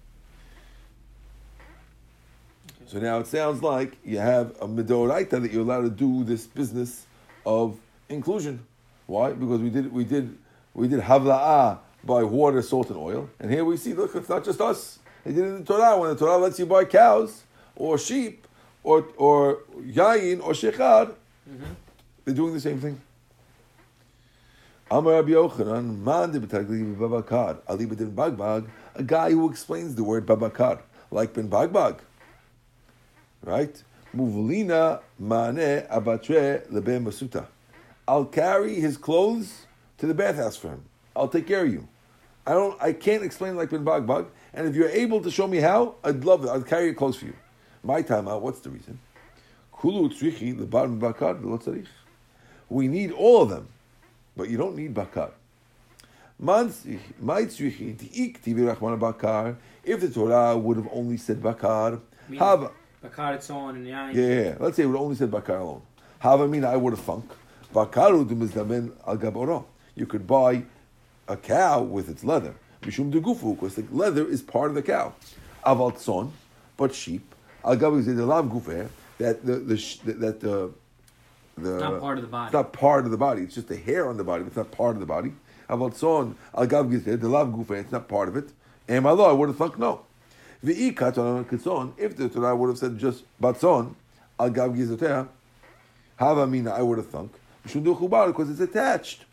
[2.88, 6.46] So now it sounds like you have a midoraita that you're allowed to do this
[6.46, 7.06] business
[7.46, 7.78] of
[8.10, 8.66] inclusion.
[9.08, 9.34] Why?
[9.34, 10.38] Because we did we did
[10.74, 14.46] we did havla'ah by water, salt, and oil, and here we see look, it's not
[14.46, 15.00] just us.
[15.24, 17.44] They did it in the Torah when the Torah lets you buy cows
[17.76, 18.48] or sheep
[18.84, 21.16] or or yayin or shechad.
[21.50, 21.74] Mm-hmm.
[22.24, 23.02] They're doing the same thing.
[24.96, 30.26] Amar Rabbi Yochanan, man de babakar, ali b'din bagbag, a guy who explains the word
[30.26, 30.80] babakar,
[31.12, 32.00] like ben bagbag.
[33.44, 33.84] Right?
[34.16, 37.46] Muvulina mane abatre lebe masuta.
[38.08, 39.66] I'll carry his clothes
[39.98, 40.86] to the bathhouse for him.
[41.14, 41.90] I'll take care of you.
[42.48, 42.82] I don't.
[42.82, 44.28] I can't explain like ben bagbag.
[44.54, 46.50] And if you're able to show me how, I'd love it.
[46.50, 47.36] I'd carry your clothes for you.
[47.84, 48.42] My time out.
[48.42, 48.98] What's the reason?
[49.74, 51.38] Kulu tzrichi lebar bakar.
[52.70, 53.68] We need all of them,
[54.36, 55.32] but you don't need bakar.
[56.40, 59.58] Man tzrich- my tzrichi ti'ik tivi rachman bakar.
[59.84, 62.00] If the Torah would have only said bakar,
[62.38, 62.72] hava.
[63.02, 63.88] Bakar it's on and.
[63.88, 64.56] Yeah, yeah, yeah.
[64.60, 65.82] Let's say it would only said bakar alone.
[66.20, 67.30] Have Hava mean I would have thunk.
[67.74, 69.66] Bakaru du mizdamen al gaboro.
[69.96, 70.64] You could buy
[71.28, 72.56] a cow with its leather.
[72.82, 75.14] Mishum de gufu, because the leather is part of the cow.
[75.66, 76.32] Aval tzon,
[76.78, 77.36] but sheep.
[77.64, 79.76] Al gabu lav gufer that the the
[80.14, 80.72] that the
[81.58, 82.46] the Not part of the body.
[82.48, 83.44] It's not part of the body.
[83.44, 84.44] It's just the hair on the body.
[84.46, 85.34] It's not part of the body.
[85.70, 87.80] Aval tzon al gav gizeh the lav gufer.
[87.80, 88.50] It's not part of it.
[88.88, 90.02] And I would have thunk no.
[90.64, 91.94] V'i katon kitzon.
[91.98, 93.96] If the Torah would have said just batzon
[94.40, 95.28] al gav gizotea,
[96.18, 97.32] hava mina I would have thunk.
[97.66, 99.26] Mishum de chubar because it's attached.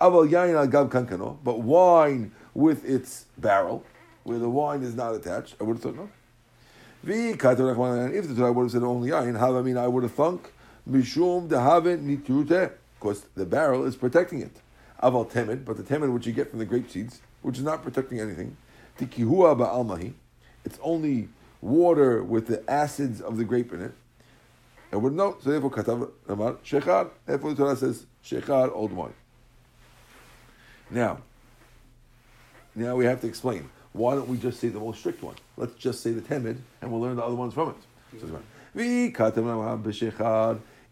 [0.00, 3.82] Aval yain al gav kankano, but wine with its barrel,
[4.24, 6.10] where the wine is not attached, I would have thought no.
[7.02, 10.02] Vi katon rachmanan, If the Torah would have said only yain, hava mina I would
[10.02, 10.52] have thunk.
[10.88, 14.60] Mishum de haven nitrute, because the barrel is protecting it.
[15.02, 17.82] Aval temed, but the temed which you get from the grape seeds, which is not
[17.82, 18.56] protecting anything.
[18.98, 20.12] Tikihua ba'almahi,
[20.64, 21.28] it's only
[21.60, 23.92] water with the acids of the grape in it.
[24.92, 25.36] I would know.
[25.40, 27.10] So therefore, katav amar shechar.
[27.24, 29.14] Therefore, the Torah says shechar old wine.
[30.90, 31.18] Now,
[32.74, 33.70] now we have to explain.
[33.92, 35.36] Why don't we just say the most strict one?
[35.56, 37.76] Let's just say the temed, and we'll learn the other ones from it.
[38.20, 38.26] So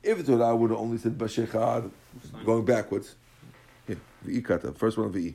[0.03, 0.21] it's.
[0.21, 1.91] If the Torah would have only said b'shechar,
[2.45, 3.15] going backwards.
[3.89, 4.77] Yeah, vi katav.
[4.77, 5.35] First one vi.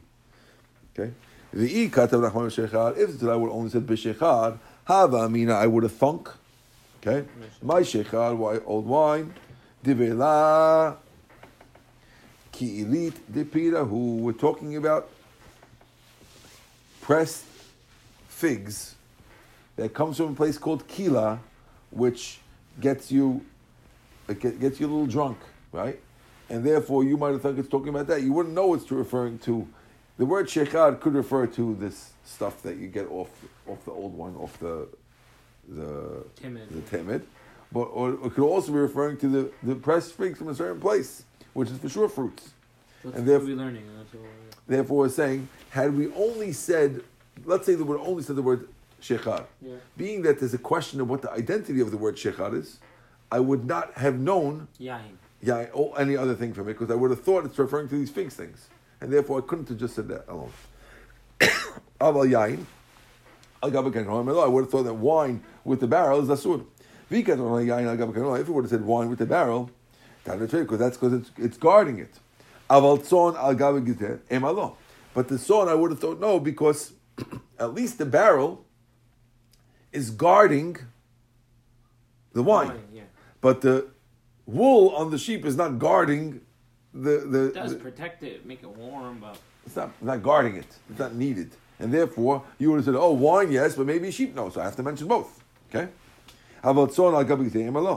[0.98, 1.12] Okay.
[1.54, 2.98] Vi katav rachman b'shechar.
[2.98, 6.30] If the Torah would have only said b'shechar, hava amina, I would have thunk.
[7.02, 7.28] Okay?
[7.62, 9.34] My shechar, why old wine,
[9.84, 10.98] divela,
[12.52, 15.10] ki elite dipira, who we're talking about
[17.02, 17.46] pressed
[18.28, 18.96] figs
[19.76, 21.40] that comes from a place called Kila,
[21.92, 22.40] which
[22.82, 23.46] gets you
[24.28, 25.38] it get- gets you a little drunk,
[25.72, 26.00] right?
[26.50, 28.22] And therefore, you might have thought it's talking about that.
[28.22, 29.68] You wouldn't know it's referring to.
[30.18, 33.30] The word shechar could refer to this stuff that you get off
[33.68, 34.88] off the old one, off the
[35.68, 36.70] the temed.
[36.70, 37.22] the temed,
[37.72, 40.80] but or it could also be referring to the the pressed figs from a certain
[40.80, 42.52] place, which is for sure fruits.
[43.02, 43.84] What's And what are we learning?
[43.98, 44.24] That's.
[44.68, 47.02] Therefore, we're saying, had we only said,
[47.46, 48.68] let's say that we only said the word
[49.02, 49.76] shechar, Yeah.
[49.98, 52.80] being that there's a question of what the identity of the word shechar is,
[53.36, 55.70] I would not have known Yain.
[55.74, 58.10] oh, any other thing from it because I would have thought it's referring to these
[58.10, 58.70] figs things,
[59.02, 60.54] and therefore I couldn't have just said that alone.
[62.00, 62.66] Aval yain,
[63.62, 66.66] al gaba kanron, I would have thought that wine with the barrel is asur.
[67.12, 68.40] Vikat yain al gaba kanron.
[68.40, 69.70] If it would have said wine with the barrel,
[70.24, 72.14] because that's because it's, it's guarding it.
[72.70, 74.78] Aval tzon al gaba gizeh emalo.
[75.14, 76.94] But the tzon, I would have thought no, because
[77.60, 78.64] at least the barrel
[79.92, 80.78] is guarding
[82.32, 82.80] the wine.
[82.94, 83.02] Yeah.
[83.46, 83.86] But the
[84.48, 86.42] wool on the sheep is not guarding
[86.96, 87.42] the the.
[87.50, 89.38] It does the- protect it, make it warm, but
[89.68, 90.66] it's not not guarding it.
[90.90, 94.34] It's not needed, and therefore you would have said, "Oh, wine, yes, but maybe sheep,
[94.34, 95.44] no." So I have to mention both.
[95.70, 95.90] Okay.
[96.64, 97.96] How about tzon al gabi gitei emalo?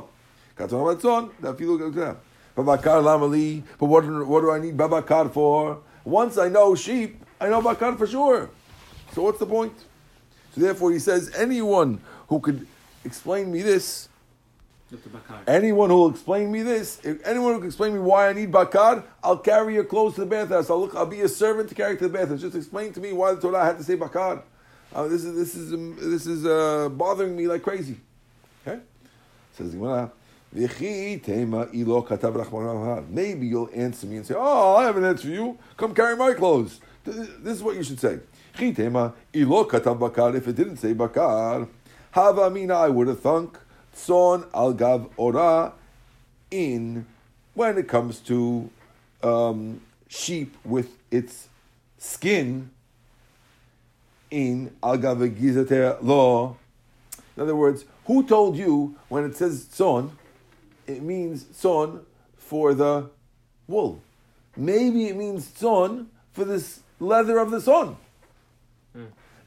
[0.55, 1.30] Katzon about tzon.
[1.40, 2.18] That you look at
[2.55, 3.62] Babakar lamali.
[3.78, 5.78] But what what do I need babakar for?
[6.05, 8.51] Once I know sheep, I know bakar for sure.
[9.14, 9.76] So what's the point?
[10.53, 12.66] So therefore, he says anyone who could
[13.03, 14.11] explain me this.
[15.47, 18.51] Anyone who will explain me this, if anyone who can explain me why I need
[18.51, 20.70] bakar, I'll carry your clothes to the bathhouse.
[20.70, 20.95] I'll look.
[20.95, 22.41] I'll be a servant to carry to the bathhouse.
[22.41, 24.43] Just explain to me why the Torah had to say bakar.
[24.95, 25.70] Uh, this is this is
[26.01, 27.99] this is uh, bothering me like crazy.
[28.66, 28.80] Okay,
[29.53, 30.11] says Gemara.
[30.55, 35.05] Tema ilo katav rachman rahman." Maybe you'll answer me and say, "Oh, I have an
[35.05, 35.59] answer for you.
[35.76, 38.20] Come carry my clothes." This is what you should say.
[38.59, 38.68] If
[40.49, 41.68] it didn't say bakar,
[42.12, 43.59] hava mina, I would have thunk
[43.99, 45.72] son al gav ora
[46.51, 47.07] in
[47.55, 48.70] when it comes to
[49.22, 51.49] um, sheep with its
[51.99, 52.70] skin
[54.30, 55.20] in al gav
[56.03, 56.57] law.
[57.36, 60.12] In other words, who told you when it says son,
[60.86, 62.01] it means son
[62.36, 63.11] for the
[63.66, 64.01] wool?
[64.57, 67.96] Maybe it means son for this leather of the son.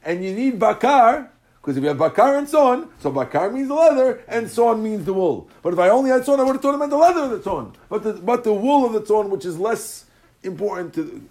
[0.04, 1.32] And you need bakar,
[1.62, 5.06] because if you have bakar and son, so bakar means the leather and son means
[5.06, 5.48] the wool.
[5.62, 7.30] But if I only had son, I would have thought it meant the leather of
[7.30, 7.74] the son.
[7.88, 10.06] But the, but the wool of the son, which is less
[10.42, 11.22] important to.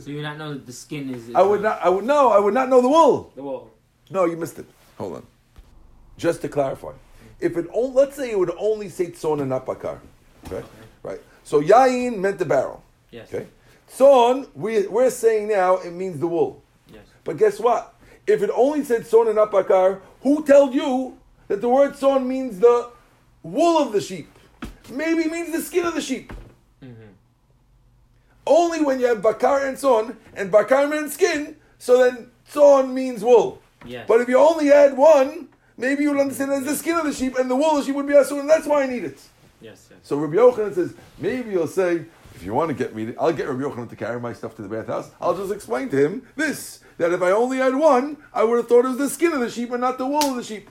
[0.00, 1.32] So you not know that the skin is.
[1.32, 1.80] I would not.
[1.80, 2.32] I would know.
[2.32, 3.32] I would not know the wool.
[3.36, 3.70] The wall.
[4.10, 4.66] No, you missed it.
[4.98, 5.26] Hold on.
[6.16, 6.92] Just to clarify,
[7.40, 10.00] if it only, let's say it would only say son and not bakar,
[10.46, 10.66] okay?
[11.02, 11.20] Right.
[11.44, 12.82] So yain meant the barrel.
[13.10, 13.32] Yes.
[13.32, 13.46] Okay.
[13.86, 16.62] Son, we we're saying now it means the wool.
[16.92, 17.04] Yes.
[17.24, 17.91] But guess what?
[18.26, 21.18] If it only said son and not bakar, who told you
[21.48, 22.90] that the word son means the
[23.42, 24.28] wool of the sheep?
[24.90, 26.32] Maybe it means the skin of the sheep.
[26.82, 27.12] Mm-hmm.
[28.46, 33.24] Only when you have bakar and son, and bakar means skin, so then son means
[33.24, 33.60] wool.
[33.84, 34.06] Yes.
[34.06, 37.12] But if you only had one, maybe you would understand as the skin of the
[37.12, 39.04] sheep, and the wool of the sheep would be asur, and that's why I need
[39.04, 39.18] it.
[39.60, 39.88] Yes.
[39.90, 39.98] Yes.
[40.02, 42.04] So Rabbi Yochanan says, maybe you'll say,
[42.34, 44.62] if you want to get me, I'll get Rabbi Yochanan to carry my stuff to
[44.62, 45.10] the bathhouse.
[45.20, 48.68] I'll just explain to him this, that if I only had one, I would have
[48.68, 50.68] thought it was the skin of the sheep and not the wool of the sheep.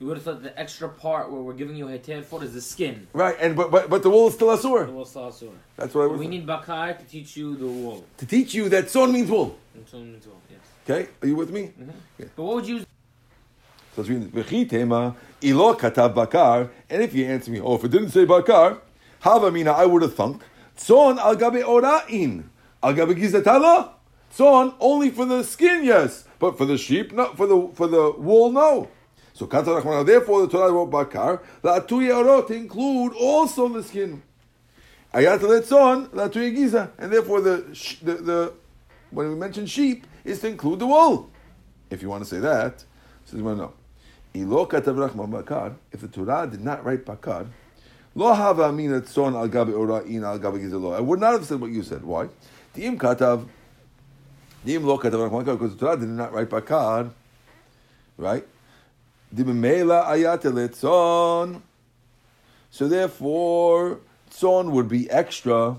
[0.00, 2.52] You would have thought the extra part where we're giving you a heter for is
[2.52, 3.06] the skin.
[3.12, 4.86] Right, and but but, but the wool is still asur.
[4.86, 4.92] The asur.
[4.92, 5.50] wool salasur.
[5.76, 8.04] That's what I was We need bakar to teach you the wool.
[8.18, 9.56] to teach you that son means wool.
[9.74, 10.60] And so on as well, Yes.
[10.84, 11.70] Okay, are you with me?
[11.80, 12.24] Mm-hmm.
[12.36, 12.80] But what would you?
[12.80, 17.84] So it's reading V'chi tema ilo katav bakar, and if you answer me, oh, if
[17.84, 18.78] it didn't say bakar,
[19.20, 20.42] hava mina, I would have thunk
[20.76, 22.42] tzon al gabe ora'in
[22.82, 23.90] al gabe gizatala.
[24.36, 28.10] Tzon only for the skin, yes, but for the sheep, not for the for the
[28.18, 28.88] wool, no.
[29.32, 29.46] So.
[29.46, 34.22] Therefore, the Torah wrote bakar la'atuye orot to include also the skin.
[35.12, 38.52] Ayat letzon la'atuye giza, and therefore the, the the
[39.10, 41.30] when we mention sheep is to include the wool.
[41.90, 42.84] If you want to say that,
[43.32, 43.72] no.
[44.34, 45.76] Ilo katav rachman bakar.
[45.92, 47.46] If the Torah did not write bakar,
[48.16, 50.96] lo hava mina tzon al gabe ora'in al gizelo.
[50.96, 52.02] I would not have said what you said.
[52.02, 52.28] Why?
[52.74, 53.48] Rachman bakar
[54.64, 57.10] because the Torah did not write bakar,
[58.16, 58.46] right?
[62.70, 64.00] So therefore,
[64.30, 65.76] tzon would be extra.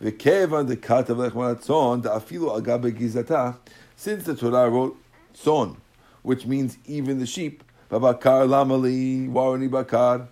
[0.00, 3.56] The kevan the katav lechman tzon the afilu al gabe gizata.
[3.96, 4.96] Since the Torah wrote
[5.34, 5.76] tzon,
[6.22, 7.62] which means even the sheep.
[7.90, 10.28] Babakar lamali warani bakar.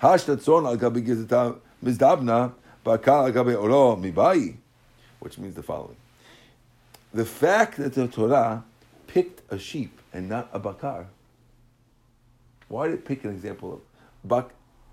[0.00, 2.52] Hashta tzon al gabe gizata mizdabna
[2.84, 4.56] bakar al gabe oro mibai,
[5.18, 5.96] which means the following:
[7.12, 8.64] the fact that the Torah
[9.06, 11.06] picked a sheep and not a bakar.
[12.68, 13.80] Why did it pick an example of
[14.28, 14.50] bak?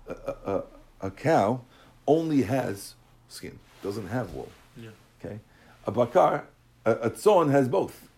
[0.08, 0.12] A,
[0.46, 0.62] a,
[1.02, 1.60] a, cow
[2.06, 2.94] only has
[3.28, 4.48] skin, doesn't have wool.
[4.76, 4.88] Yeah.
[5.22, 5.38] Okay,
[5.86, 6.46] a bakar,
[6.86, 8.08] a, a tzon has both.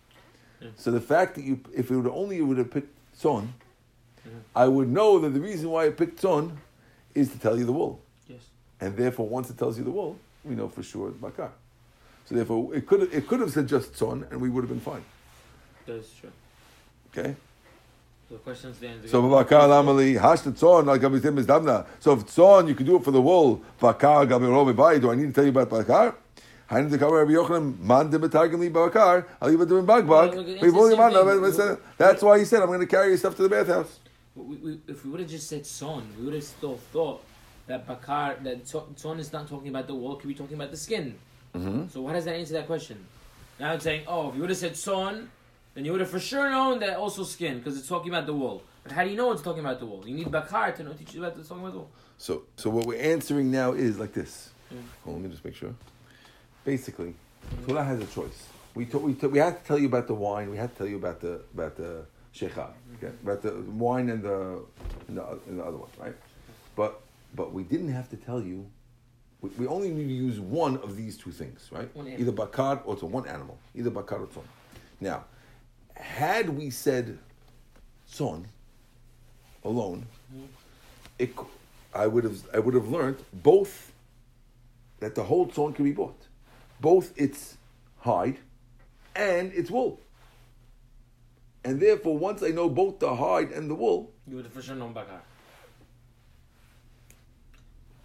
[0.61, 0.69] Yeah.
[0.77, 3.47] So the fact that you, if it would only you would have picked tzon,
[4.21, 4.37] Mm-hmm.
[4.55, 6.51] I would know that the reason why I picked tzon
[7.15, 8.41] is to tell you the wool, Yes.
[8.79, 11.51] and therefore once it tells you the wool, we know for sure it's bakar.
[12.31, 14.79] So therefore, it could it could have said just tzon, and we would have been
[14.79, 15.03] fine.
[15.85, 16.31] That's true.
[17.11, 17.35] Okay.
[18.29, 19.11] So the question stands.
[19.11, 19.31] So again.
[19.31, 21.85] bakar lamali hash the tzon al gabi zim damna.
[21.99, 24.99] So if tzon you could do it for the wool, bakar gabi bai.
[24.99, 26.15] Do I need to tell you about bakar?
[26.69, 28.17] Hainu the kavar Rabbi Yochanan man de
[28.57, 29.27] li bakar.
[29.41, 30.35] I'll leave it doing Well, bagbag.
[30.35, 31.51] look, We've only same man.
[31.51, 31.57] thing.
[31.67, 33.99] no, That's why he said I'm going to carry your stuff to the bathhouse.
[34.37, 37.25] We, we, if we would have just said son, we would have still thought
[37.67, 40.71] that bakar, that to- son is not talking about the wool, could be talking about
[40.71, 41.15] the skin.
[41.53, 41.89] Mm-hmm.
[41.89, 43.05] So how does that answer that question?
[43.59, 45.29] Now it's saying, oh, if you would have said son,
[45.73, 48.33] then you would have for sure known that also skin because it's talking about the
[48.33, 48.63] wool.
[48.83, 50.03] But how do you know it's talking about the wool?
[50.07, 51.91] You need bakar to know teach you about the talking about the wool.
[52.17, 54.49] So, so what we're answering now is like this.
[54.73, 54.77] Mm.
[55.03, 55.73] Hold on, let me just make sure.
[56.65, 57.13] Basically,
[57.67, 58.47] Torah has a choice.
[58.73, 60.49] We to, we to, we had to tell you about the wine.
[60.49, 63.13] We had to tell you about the about the shechar, okay?
[63.23, 64.63] about the wine and the
[65.07, 66.15] and the, and the other one, right?
[66.75, 67.01] But
[67.35, 68.67] but we didn't have to tell you.
[69.41, 71.89] We, we only need to use one of these two things, right?
[72.19, 74.43] Either bakar or to one animal, either bakar or tzon.
[74.99, 75.25] Now,
[75.95, 77.17] had we said
[78.11, 78.45] tzon
[79.63, 80.45] alone, mm-hmm.
[81.19, 81.45] it, c-
[81.93, 83.91] I would have I would have learned both
[84.99, 86.27] that the whole tzon can be bought,
[86.79, 87.57] both its
[87.99, 88.37] hide
[89.15, 89.99] and its wool.
[91.63, 94.61] And therefore, once I know both the hide and the wool, You would have for
[94.61, 95.21] sure known bakar.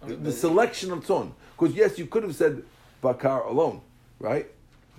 [0.05, 1.31] The, the selection of tzon.
[1.57, 2.63] Because yes, you could have said
[3.01, 3.81] bakar alone,
[4.19, 4.47] right?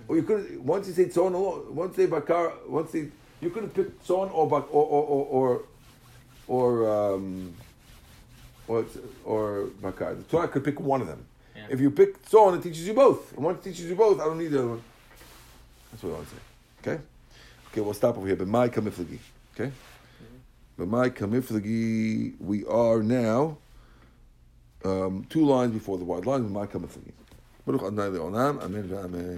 [0.07, 3.63] Or you could once you say tzon alone, once say bakar, once you you could
[3.63, 5.61] have picked tzon or bak, or or or or
[6.49, 7.53] or, um,
[8.67, 8.85] or,
[9.23, 10.15] or bakar.
[10.15, 11.23] The Torah could pick one of them.
[11.55, 11.67] Yeah.
[11.69, 13.33] If you pick tzon, it teaches you both.
[13.33, 14.83] And once it teaches you both, I don't need the other one.
[15.91, 16.41] That's what I want to say.
[16.81, 17.01] Okay.
[17.71, 18.35] Okay, we'll stop over here.
[18.35, 19.19] But my kamiflagi.
[19.53, 19.71] Okay.
[20.77, 23.57] But my kamiflagi, we are now
[24.85, 26.51] um, two lines before the wide line.
[26.51, 26.65] My
[27.83, 28.63] Adonai Le'olam.
[28.63, 29.37] Amen.